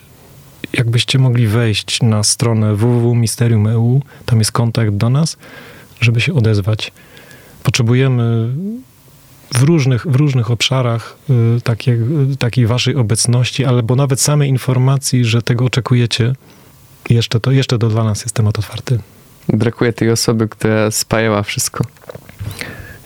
jakbyście 0.72 1.18
mogli 1.18 1.46
wejść 1.46 2.02
na 2.02 2.22
stronę 2.22 2.74
www.misterium.eu, 2.74 4.02
tam 4.26 4.38
jest 4.38 4.52
kontakt 4.52 4.90
do 4.90 5.10
nas, 5.10 5.36
żeby 6.00 6.20
się 6.20 6.34
odezwać. 6.34 6.92
Potrzebujemy 7.62 8.48
w 9.54 9.62
różnych, 9.62 10.06
w 10.06 10.14
różnych 10.14 10.50
obszarach 10.50 11.16
y, 11.56 11.60
takie, 11.60 11.98
takiej 12.38 12.66
waszej 12.66 12.96
obecności, 12.96 13.64
albo 13.64 13.96
nawet 13.96 14.20
samej 14.20 14.48
informacji, 14.48 15.24
że 15.24 15.42
tego 15.42 15.64
oczekujecie. 15.64 16.32
Jeszcze 17.10 17.40
to, 17.40 17.50
jeszcze 17.50 17.78
to 17.78 17.88
dla 17.88 18.04
nas 18.04 18.20
jest 18.20 18.34
temat 18.34 18.58
otwarty. 18.58 18.98
Brakuje 19.48 19.92
tej 19.92 20.10
osoby, 20.10 20.48
która 20.48 20.90
spajała 20.90 21.42
wszystko. 21.42 21.84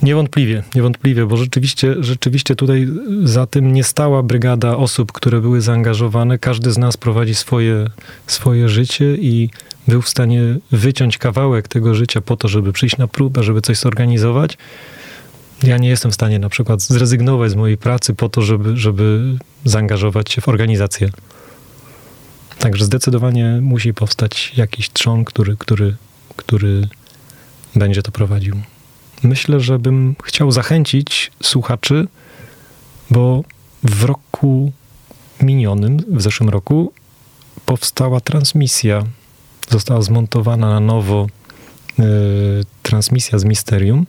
Niewątpliwie, 0.03 0.62
niewątpliwie, 0.74 1.27
bo 1.27 1.37
rzeczywiście, 1.37 1.94
rzeczywiście 2.01 2.57
tutaj 2.57 2.88
za 3.24 3.46
tym 3.46 3.72
nie 3.72 3.85
stała 3.85 4.22
brygada 4.22 4.77
osób, 4.77 5.12
które 5.12 5.40
były 5.40 5.61
zaangażowane. 5.61 6.38
Każdy 6.38 6.72
z 6.72 6.79
nas 6.79 6.96
prowadzi 6.96 7.35
swoje, 7.35 7.87
swoje 8.27 8.68
życie 8.68 9.14
i 9.14 9.51
był 9.88 10.03
w 10.03 10.09
stanie 10.09 10.42
wyciąć 10.72 11.18
kawałek 11.18 11.68
tego 11.68 11.94
życia 11.94 12.20
po 12.20 12.37
to, 12.37 12.48
żeby 12.48 12.72
przyjść 12.72 12.96
na 12.96 13.09
próbę, 13.09 13.42
żeby 13.42 13.61
coś 13.61 13.79
zorganizować. 13.79 14.59
Ja 15.62 15.79
nie 15.79 15.88
jestem 15.88 16.11
w 16.11 16.14
stanie 16.14 16.38
na 16.38 16.48
przykład 16.48 16.83
zrezygnować 16.83 17.51
z 17.51 17.55
mojej 17.55 17.77
pracy 17.77 18.14
po 18.14 18.29
to, 18.29 18.42
żeby, 18.42 18.77
żeby 18.77 19.35
zaangażować 19.64 20.33
się 20.33 20.40
w 20.40 20.48
organizację. 20.48 21.11
Także 22.59 22.85
zdecydowanie 22.85 23.59
musi 23.62 23.94
powstać 23.94 24.53
jakiś 24.57 24.90
trzon, 24.90 25.24
który, 25.24 25.57
który 25.57 25.96
który 26.38 26.88
będzie 27.74 28.03
to 28.03 28.12
prowadził. 28.12 28.57
Myślę, 29.22 29.61
że 29.61 29.79
bym 29.79 30.16
chciał 30.24 30.53
zachęcić 30.53 31.31
słuchaczy, 31.42 32.09
bo 33.11 33.44
w 33.83 34.05
roku 34.05 34.72
minionym, 35.42 35.96
w 36.09 36.22
zeszłym 36.22 36.48
roku, 36.48 36.92
powstała 37.66 38.20
transmisja. 38.20 39.05
Została 39.70 40.03
zmontowana 40.03 40.70
na 40.70 40.81
nowo 40.81 41.27
y, 41.98 42.03
transmisja 42.83 43.38
z 43.38 43.44
Misterium. 43.44 44.07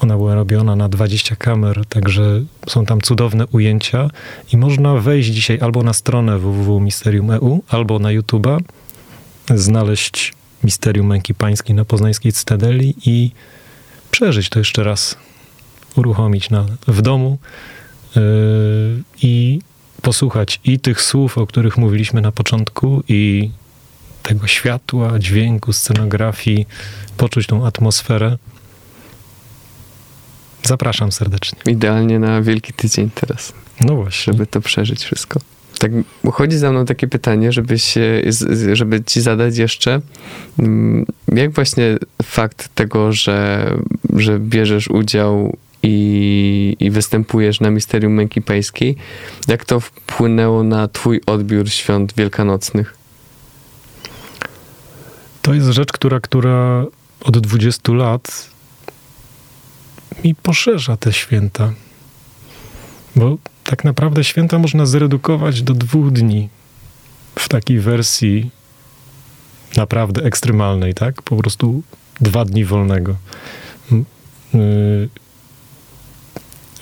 Ona 0.00 0.16
była 0.16 0.34
robiona 0.34 0.76
na 0.76 0.88
20 0.88 1.36
kamer, 1.36 1.86
także 1.86 2.44
są 2.68 2.86
tam 2.86 3.00
cudowne 3.00 3.46
ujęcia 3.46 4.10
i 4.52 4.56
można 4.56 4.94
wejść 4.94 5.30
dzisiaj 5.30 5.58
albo 5.60 5.82
na 5.82 5.92
stronę 5.92 6.38
www.misterium.eu, 6.38 7.62
albo 7.68 7.98
na 7.98 8.08
YouTube'a, 8.08 8.60
znaleźć 9.54 10.32
Misterium 10.64 11.06
Męki 11.06 11.34
Pańskiej 11.34 11.74
na 11.76 11.84
Poznańskiej 11.84 12.32
Cytadeli 12.32 12.94
i 13.06 13.30
przeżyć 14.10 14.48
to 14.48 14.58
jeszcze 14.58 14.84
raz, 14.84 15.16
uruchomić 15.96 16.50
na, 16.50 16.66
w 16.88 17.02
domu 17.02 17.38
yy, 18.16 18.22
i 19.22 19.60
posłuchać 20.02 20.60
i 20.64 20.80
tych 20.80 21.02
słów, 21.02 21.38
o 21.38 21.46
których 21.46 21.76
mówiliśmy 21.76 22.20
na 22.20 22.32
początku, 22.32 23.02
i 23.08 23.50
tego 24.22 24.46
światła, 24.46 25.18
dźwięku, 25.18 25.72
scenografii, 25.72 26.66
poczuć 27.16 27.46
tą 27.46 27.66
atmosferę. 27.66 28.38
Zapraszam 30.62 31.12
serdecznie. 31.12 31.58
Idealnie 31.72 32.18
na 32.18 32.42
Wielki 32.42 32.72
Tydzień 32.72 33.10
teraz. 33.14 33.52
No 33.80 33.94
właśnie. 33.96 34.32
Żeby 34.32 34.46
to 34.46 34.60
przeżyć 34.60 35.04
wszystko. 35.04 35.40
Tak, 35.80 35.92
chodzi 36.32 36.58
za 36.58 36.70
mną 36.70 36.84
takie 36.84 37.08
pytanie, 37.08 37.52
żeby, 37.52 37.78
się, 37.78 38.22
żeby 38.72 39.04
ci 39.04 39.20
zadać 39.20 39.56
jeszcze, 39.56 40.00
mm, 40.58 41.06
jak 41.28 41.50
właśnie 41.50 41.96
fakt 42.22 42.68
tego, 42.74 43.12
że, 43.12 43.66
że 44.16 44.38
bierzesz 44.38 44.88
udział 44.88 45.56
i, 45.82 46.76
i 46.80 46.90
występujesz 46.90 47.60
na 47.60 47.70
Misterium 47.70 48.12
Męki 48.12 48.42
Pańskiej, 48.42 48.96
jak 49.48 49.64
to 49.64 49.80
wpłynęło 49.80 50.62
na 50.62 50.88
twój 50.88 51.20
odbiór 51.26 51.70
świąt 51.70 52.14
wielkanocnych? 52.16 52.96
To 55.42 55.54
jest 55.54 55.68
rzecz, 55.68 55.92
która, 55.92 56.20
która 56.20 56.84
od 57.20 57.38
20 57.38 57.92
lat 57.92 58.50
mi 60.24 60.34
poszerza 60.34 60.96
te 60.96 61.12
święta. 61.12 61.72
Bo 63.16 63.38
tak 63.70 63.84
naprawdę 63.84 64.24
święta 64.24 64.58
można 64.58 64.86
zredukować 64.86 65.62
do 65.62 65.74
dwóch 65.74 66.12
dni 66.12 66.48
w 67.38 67.48
takiej 67.48 67.80
wersji 67.80 68.50
naprawdę 69.76 70.24
ekstremalnej, 70.24 70.94
tak? 70.94 71.22
Po 71.22 71.36
prostu 71.36 71.82
dwa 72.20 72.44
dni 72.44 72.64
wolnego. 72.64 73.16
Y, 74.54 75.08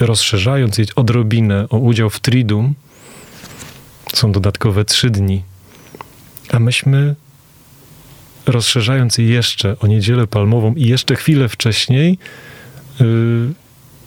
rozszerzając 0.00 0.78
je 0.78 0.84
odrobinę 0.96 1.66
o 1.70 1.78
udział 1.78 2.10
w 2.10 2.20
Tridum, 2.20 2.74
są 4.14 4.32
dodatkowe 4.32 4.84
trzy 4.84 5.10
dni. 5.10 5.42
A 6.52 6.58
myśmy, 6.58 7.14
rozszerzając 8.46 9.18
je 9.18 9.24
jeszcze 9.24 9.78
o 9.78 9.86
niedzielę 9.86 10.26
palmową 10.26 10.74
i 10.74 10.86
jeszcze 10.86 11.16
chwilę 11.16 11.48
wcześniej, 11.48 12.18
yy, 13.00 13.06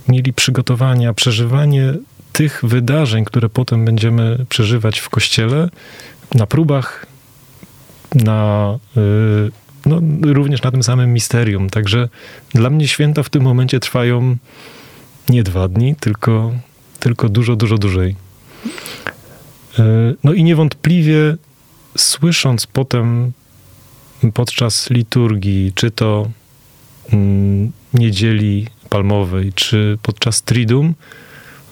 mieli 0.07 0.33
przygotowania, 0.33 1.13
przeżywanie 1.13 1.93
tych 2.31 2.61
wydarzeń, 2.63 3.25
które 3.25 3.49
potem 3.49 3.85
będziemy 3.85 4.45
przeżywać 4.49 4.99
w 4.99 5.09
kościele, 5.09 5.69
na 6.35 6.47
próbach, 6.47 7.05
na, 8.15 8.79
yy, 8.95 9.51
no, 9.85 10.01
również 10.33 10.61
na 10.61 10.71
tym 10.71 10.83
samym 10.83 11.13
misterium. 11.13 11.69
Także 11.69 12.09
dla 12.53 12.69
mnie 12.69 12.87
święta 12.87 13.23
w 13.23 13.29
tym 13.29 13.43
momencie 13.43 13.79
trwają 13.79 14.37
nie 15.29 15.43
dwa 15.43 15.67
dni, 15.67 15.95
tylko, 15.95 16.51
tylko 16.99 17.29
dużo, 17.29 17.55
dużo 17.55 17.77
dłużej. 17.77 18.15
E, 19.79 19.83
no 20.23 20.33
i 20.33 20.43
niewątpliwie 20.43 21.35
słysząc 21.97 22.67
potem 22.67 23.31
podczas 24.33 24.89
liturgii, 24.89 25.71
czy 25.75 25.91
to 25.91 26.29
mm, 27.13 27.71
niedzieli 27.93 28.67
palmowej, 28.89 29.53
czy 29.53 29.97
podczas 30.01 30.41
Tridum, 30.41 30.93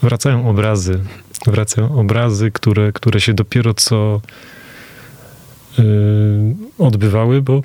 wracają 0.01 0.49
obrazy. 0.49 0.99
Wracają 1.47 1.99
obrazy, 1.99 2.51
które, 2.51 2.91
które 2.91 3.21
się 3.21 3.33
dopiero 3.33 3.73
co 3.73 4.21
yy, 5.77 5.85
odbywały, 6.77 7.41
bo 7.41 7.61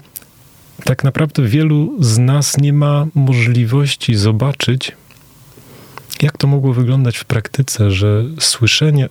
tak 0.84 1.04
naprawdę 1.04 1.42
wielu 1.42 1.96
z 2.00 2.18
nas 2.18 2.58
nie 2.58 2.72
ma 2.72 3.06
możliwości 3.14 4.14
zobaczyć 4.14 4.92
jak 6.22 6.38
to 6.38 6.46
mogło 6.46 6.72
wyglądać 6.72 7.16
w 7.16 7.24
praktyce, 7.24 7.90
że 7.90 8.24
słyszenie 8.40 9.08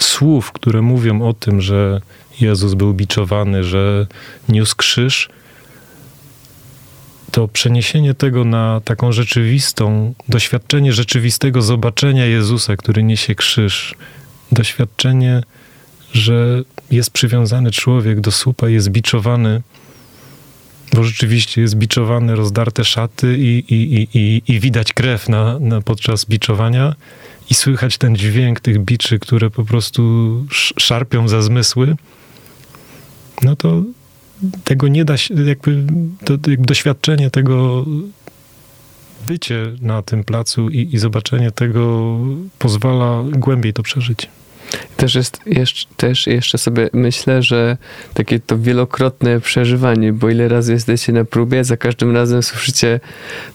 słów, 0.00 0.52
które 0.52 0.82
mówią 0.82 1.22
o 1.22 1.32
tym, 1.32 1.60
że 1.60 2.00
Jezus 2.40 2.74
był 2.74 2.94
biczowany, 2.94 3.64
że 3.64 4.06
niósł 4.48 4.76
krzyż, 4.76 5.28
to 7.36 7.48
przeniesienie 7.48 8.14
tego 8.14 8.44
na 8.44 8.80
taką 8.84 9.12
rzeczywistą, 9.12 10.14
doświadczenie 10.28 10.92
rzeczywistego 10.92 11.62
zobaczenia 11.62 12.26
Jezusa, 12.26 12.76
który 12.76 13.02
niesie 13.02 13.34
krzyż, 13.34 13.94
doświadczenie, 14.52 15.42
że 16.12 16.62
jest 16.90 17.10
przywiązany 17.10 17.70
człowiek 17.70 18.20
do 18.20 18.30
słupa, 18.32 18.68
jest 18.68 18.90
biczowany 18.90 19.62
bo 20.92 21.04
rzeczywiście 21.04 21.60
jest 21.60 21.74
biczowany, 21.74 22.36
rozdarte 22.36 22.84
szaty 22.84 23.38
i, 23.38 23.74
i, 23.74 23.94
i, 23.94 24.08
i, 24.14 24.42
i 24.52 24.60
widać 24.60 24.92
krew 24.92 25.28
na, 25.28 25.58
na, 25.58 25.80
podczas 25.80 26.24
biczowania 26.24 26.94
i 27.50 27.54
słychać 27.54 27.98
ten 27.98 28.16
dźwięk 28.16 28.60
tych 28.60 28.78
biczy, 28.84 29.18
które 29.18 29.50
po 29.50 29.64
prostu 29.64 30.02
szarpią 30.78 31.28
za 31.28 31.42
zmysły, 31.42 31.96
no 33.42 33.56
to 33.56 33.82
tego 34.64 34.88
nie 34.88 35.04
da 35.04 35.16
się, 35.16 35.34
jakby, 35.34 35.84
to, 36.24 36.32
jakby 36.32 36.66
doświadczenie 36.66 37.30
tego 37.30 37.84
bycie 39.28 39.72
na 39.80 40.02
tym 40.02 40.24
placu 40.24 40.70
i, 40.70 40.94
i 40.94 40.98
zobaczenie 40.98 41.50
tego 41.50 42.16
pozwala 42.58 43.24
głębiej 43.32 43.72
to 43.72 43.82
przeżyć. 43.82 44.28
Też, 44.96 45.14
jest, 45.14 45.40
jeszcze, 45.46 45.86
też 45.96 46.26
jeszcze 46.26 46.58
sobie 46.58 46.90
myślę, 46.92 47.42
że 47.42 47.76
takie 48.14 48.40
to 48.40 48.58
wielokrotne 48.58 49.40
przeżywanie, 49.40 50.12
bo 50.12 50.30
ile 50.30 50.48
razy 50.48 50.72
jesteście 50.72 51.12
na 51.12 51.24
próbie, 51.24 51.64
za 51.64 51.76
każdym 51.76 52.14
razem 52.14 52.42
słyszycie 52.42 53.00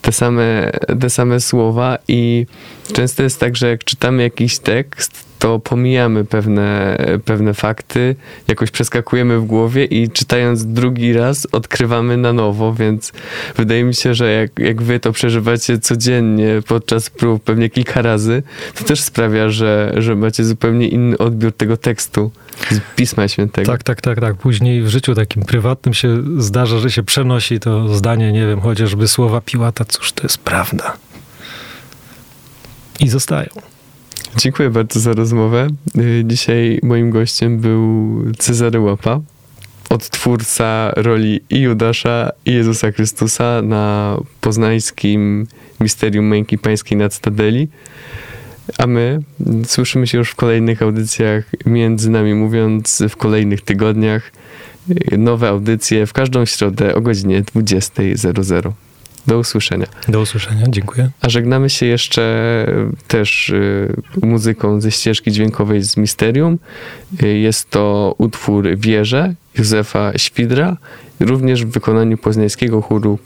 te 0.02 0.12
same, 0.12 0.72
te 1.02 1.10
same 1.10 1.40
słowa 1.40 1.98
i 2.08 2.46
często 2.94 3.24
jest 3.24 3.40
tak, 3.40 3.56
że 3.56 3.70
jak 3.70 3.84
czytamy 3.84 4.24
jakiś 4.24 4.60
tekst, 4.60 5.31
to 5.42 5.60
pomijamy 5.60 6.26
pewne, 6.26 6.98
pewne 7.26 7.54
fakty, 7.54 8.16
jakoś 8.48 8.72
przeskakujemy 8.72 9.40
w 9.40 9.46
głowie 9.46 9.86
i 9.86 10.10
czytając 10.10 10.66
drugi 10.66 11.14
raz 11.14 11.48
odkrywamy 11.52 12.18
na 12.18 12.34
nowo, 12.34 12.74
więc 12.74 13.12
wydaje 13.58 13.84
mi 13.84 13.96
się, 13.96 14.14
że 14.14 14.32
jak, 14.32 14.60
jak 14.60 14.82
wy 14.82 15.00
to 15.00 15.12
przeżywacie 15.12 15.80
codziennie 15.80 16.62
podczas 16.68 17.10
prób, 17.10 17.44
pewnie 17.44 17.70
kilka 17.70 18.02
razy, 18.02 18.44
to 18.76 18.84
też 18.84 19.02
sprawia, 19.02 19.50
że, 19.50 19.94
że 19.98 20.16
macie 20.16 20.44
zupełnie 20.44 20.88
inny 20.88 21.18
odbiór 21.18 21.54
tego 21.54 21.78
tekstu 21.78 22.32
z 22.72 22.80
Pisma 22.96 23.28
Świętego. 23.28 23.72
Tak, 23.72 23.84
tak, 23.84 24.02
tak, 24.02 24.20
tak. 24.20 24.36
Później 24.36 24.82
w 24.82 24.88
życiu 24.88 25.16
takim 25.16 25.44
prywatnym 25.46 25.94
się 25.94 26.24
zdarza, 26.38 26.80
że 26.80 26.92
się 26.92 27.04
przenosi 27.04 27.60
to 27.60 27.96
zdanie, 27.96 28.32
nie 28.32 28.48
wiem, 28.48 28.62
chociażby 28.62 29.08
słowa 29.08 29.42
Piłata, 29.42 29.86
cóż 29.86 30.12
to 30.12 30.24
jest 30.24 30.38
prawda. 30.38 30.98
I 33.00 33.10
zostają. 33.10 33.71
Dziękuję 34.38 34.70
bardzo 34.70 35.00
za 35.00 35.14
rozmowę. 35.14 35.68
Y, 35.98 36.24
dzisiaj 36.26 36.80
moim 36.84 37.10
gościem 37.10 37.60
był 37.60 38.24
Cezary 38.38 38.80
Łapa, 38.80 39.20
odtwórca 39.90 40.92
roli 40.96 41.42
i 41.50 41.60
Judasza, 41.60 42.32
i 42.46 42.54
Jezusa 42.54 42.92
Chrystusa 42.92 43.62
na 43.62 44.18
poznańskim 44.42 45.48
Misterium 45.80 46.26
Męki 46.26 46.58
Pańskiej 46.58 46.98
nad 46.98 47.14
Stadeli. 47.14 47.68
A 48.78 48.88
my 48.88 49.20
słyszymy 49.66 50.08
się 50.08 50.18
już 50.18 50.30
w 50.30 50.36
kolejnych 50.36 50.82
audycjach, 50.82 51.46
między 51.66 52.10
nami 52.10 52.34
mówiąc, 52.34 53.04
w 53.10 53.16
kolejnych 53.16 53.62
tygodniach. 53.62 54.32
Y, 55.14 55.18
nowe 55.18 55.50
audycje 55.50 56.06
w 56.06 56.14
każdą 56.14 56.46
środę 56.46 56.96
o 56.96 57.02
godzinie 57.02 57.44
20.00. 57.44 58.72
Do 59.28 59.40
usłyszenia. 59.40 59.88
Do 60.08 60.22
usłyszenia, 60.22 60.66
dziękuję. 60.70 61.10
A 61.22 61.30
żegnamy 61.30 61.70
się 61.70 61.86
jeszcze 61.86 62.66
też 63.08 63.50
y, 63.50 63.94
muzyką 64.22 64.82
ze 64.82 64.92
ścieżki 64.92 65.32
dźwiękowej 65.32 65.84
z 65.84 65.98
Misterium. 65.98 66.60
Y, 67.24 67.28
jest 67.28 67.70
to 67.70 68.16
utwór 68.18 68.78
Wierze 68.78 69.34
Józefa 69.58 70.18
Świdra, 70.18 70.78
również 71.20 71.66
w 71.66 71.72
wykonaniu 71.72 72.18
poznańskiego 72.18 72.82
chóru 72.82 73.18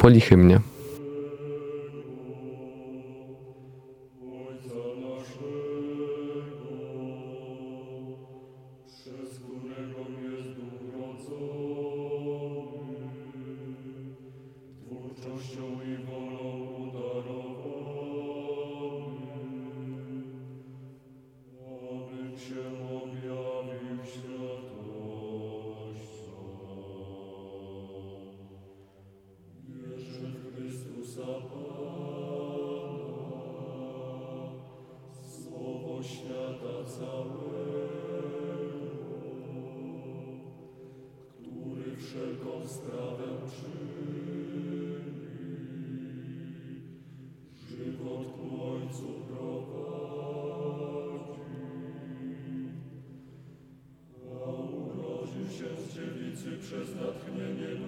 Polihymnia. 56.46 57.86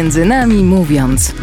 Między 0.00 0.24
nami 0.24 0.64
mówiąc. 0.64 1.34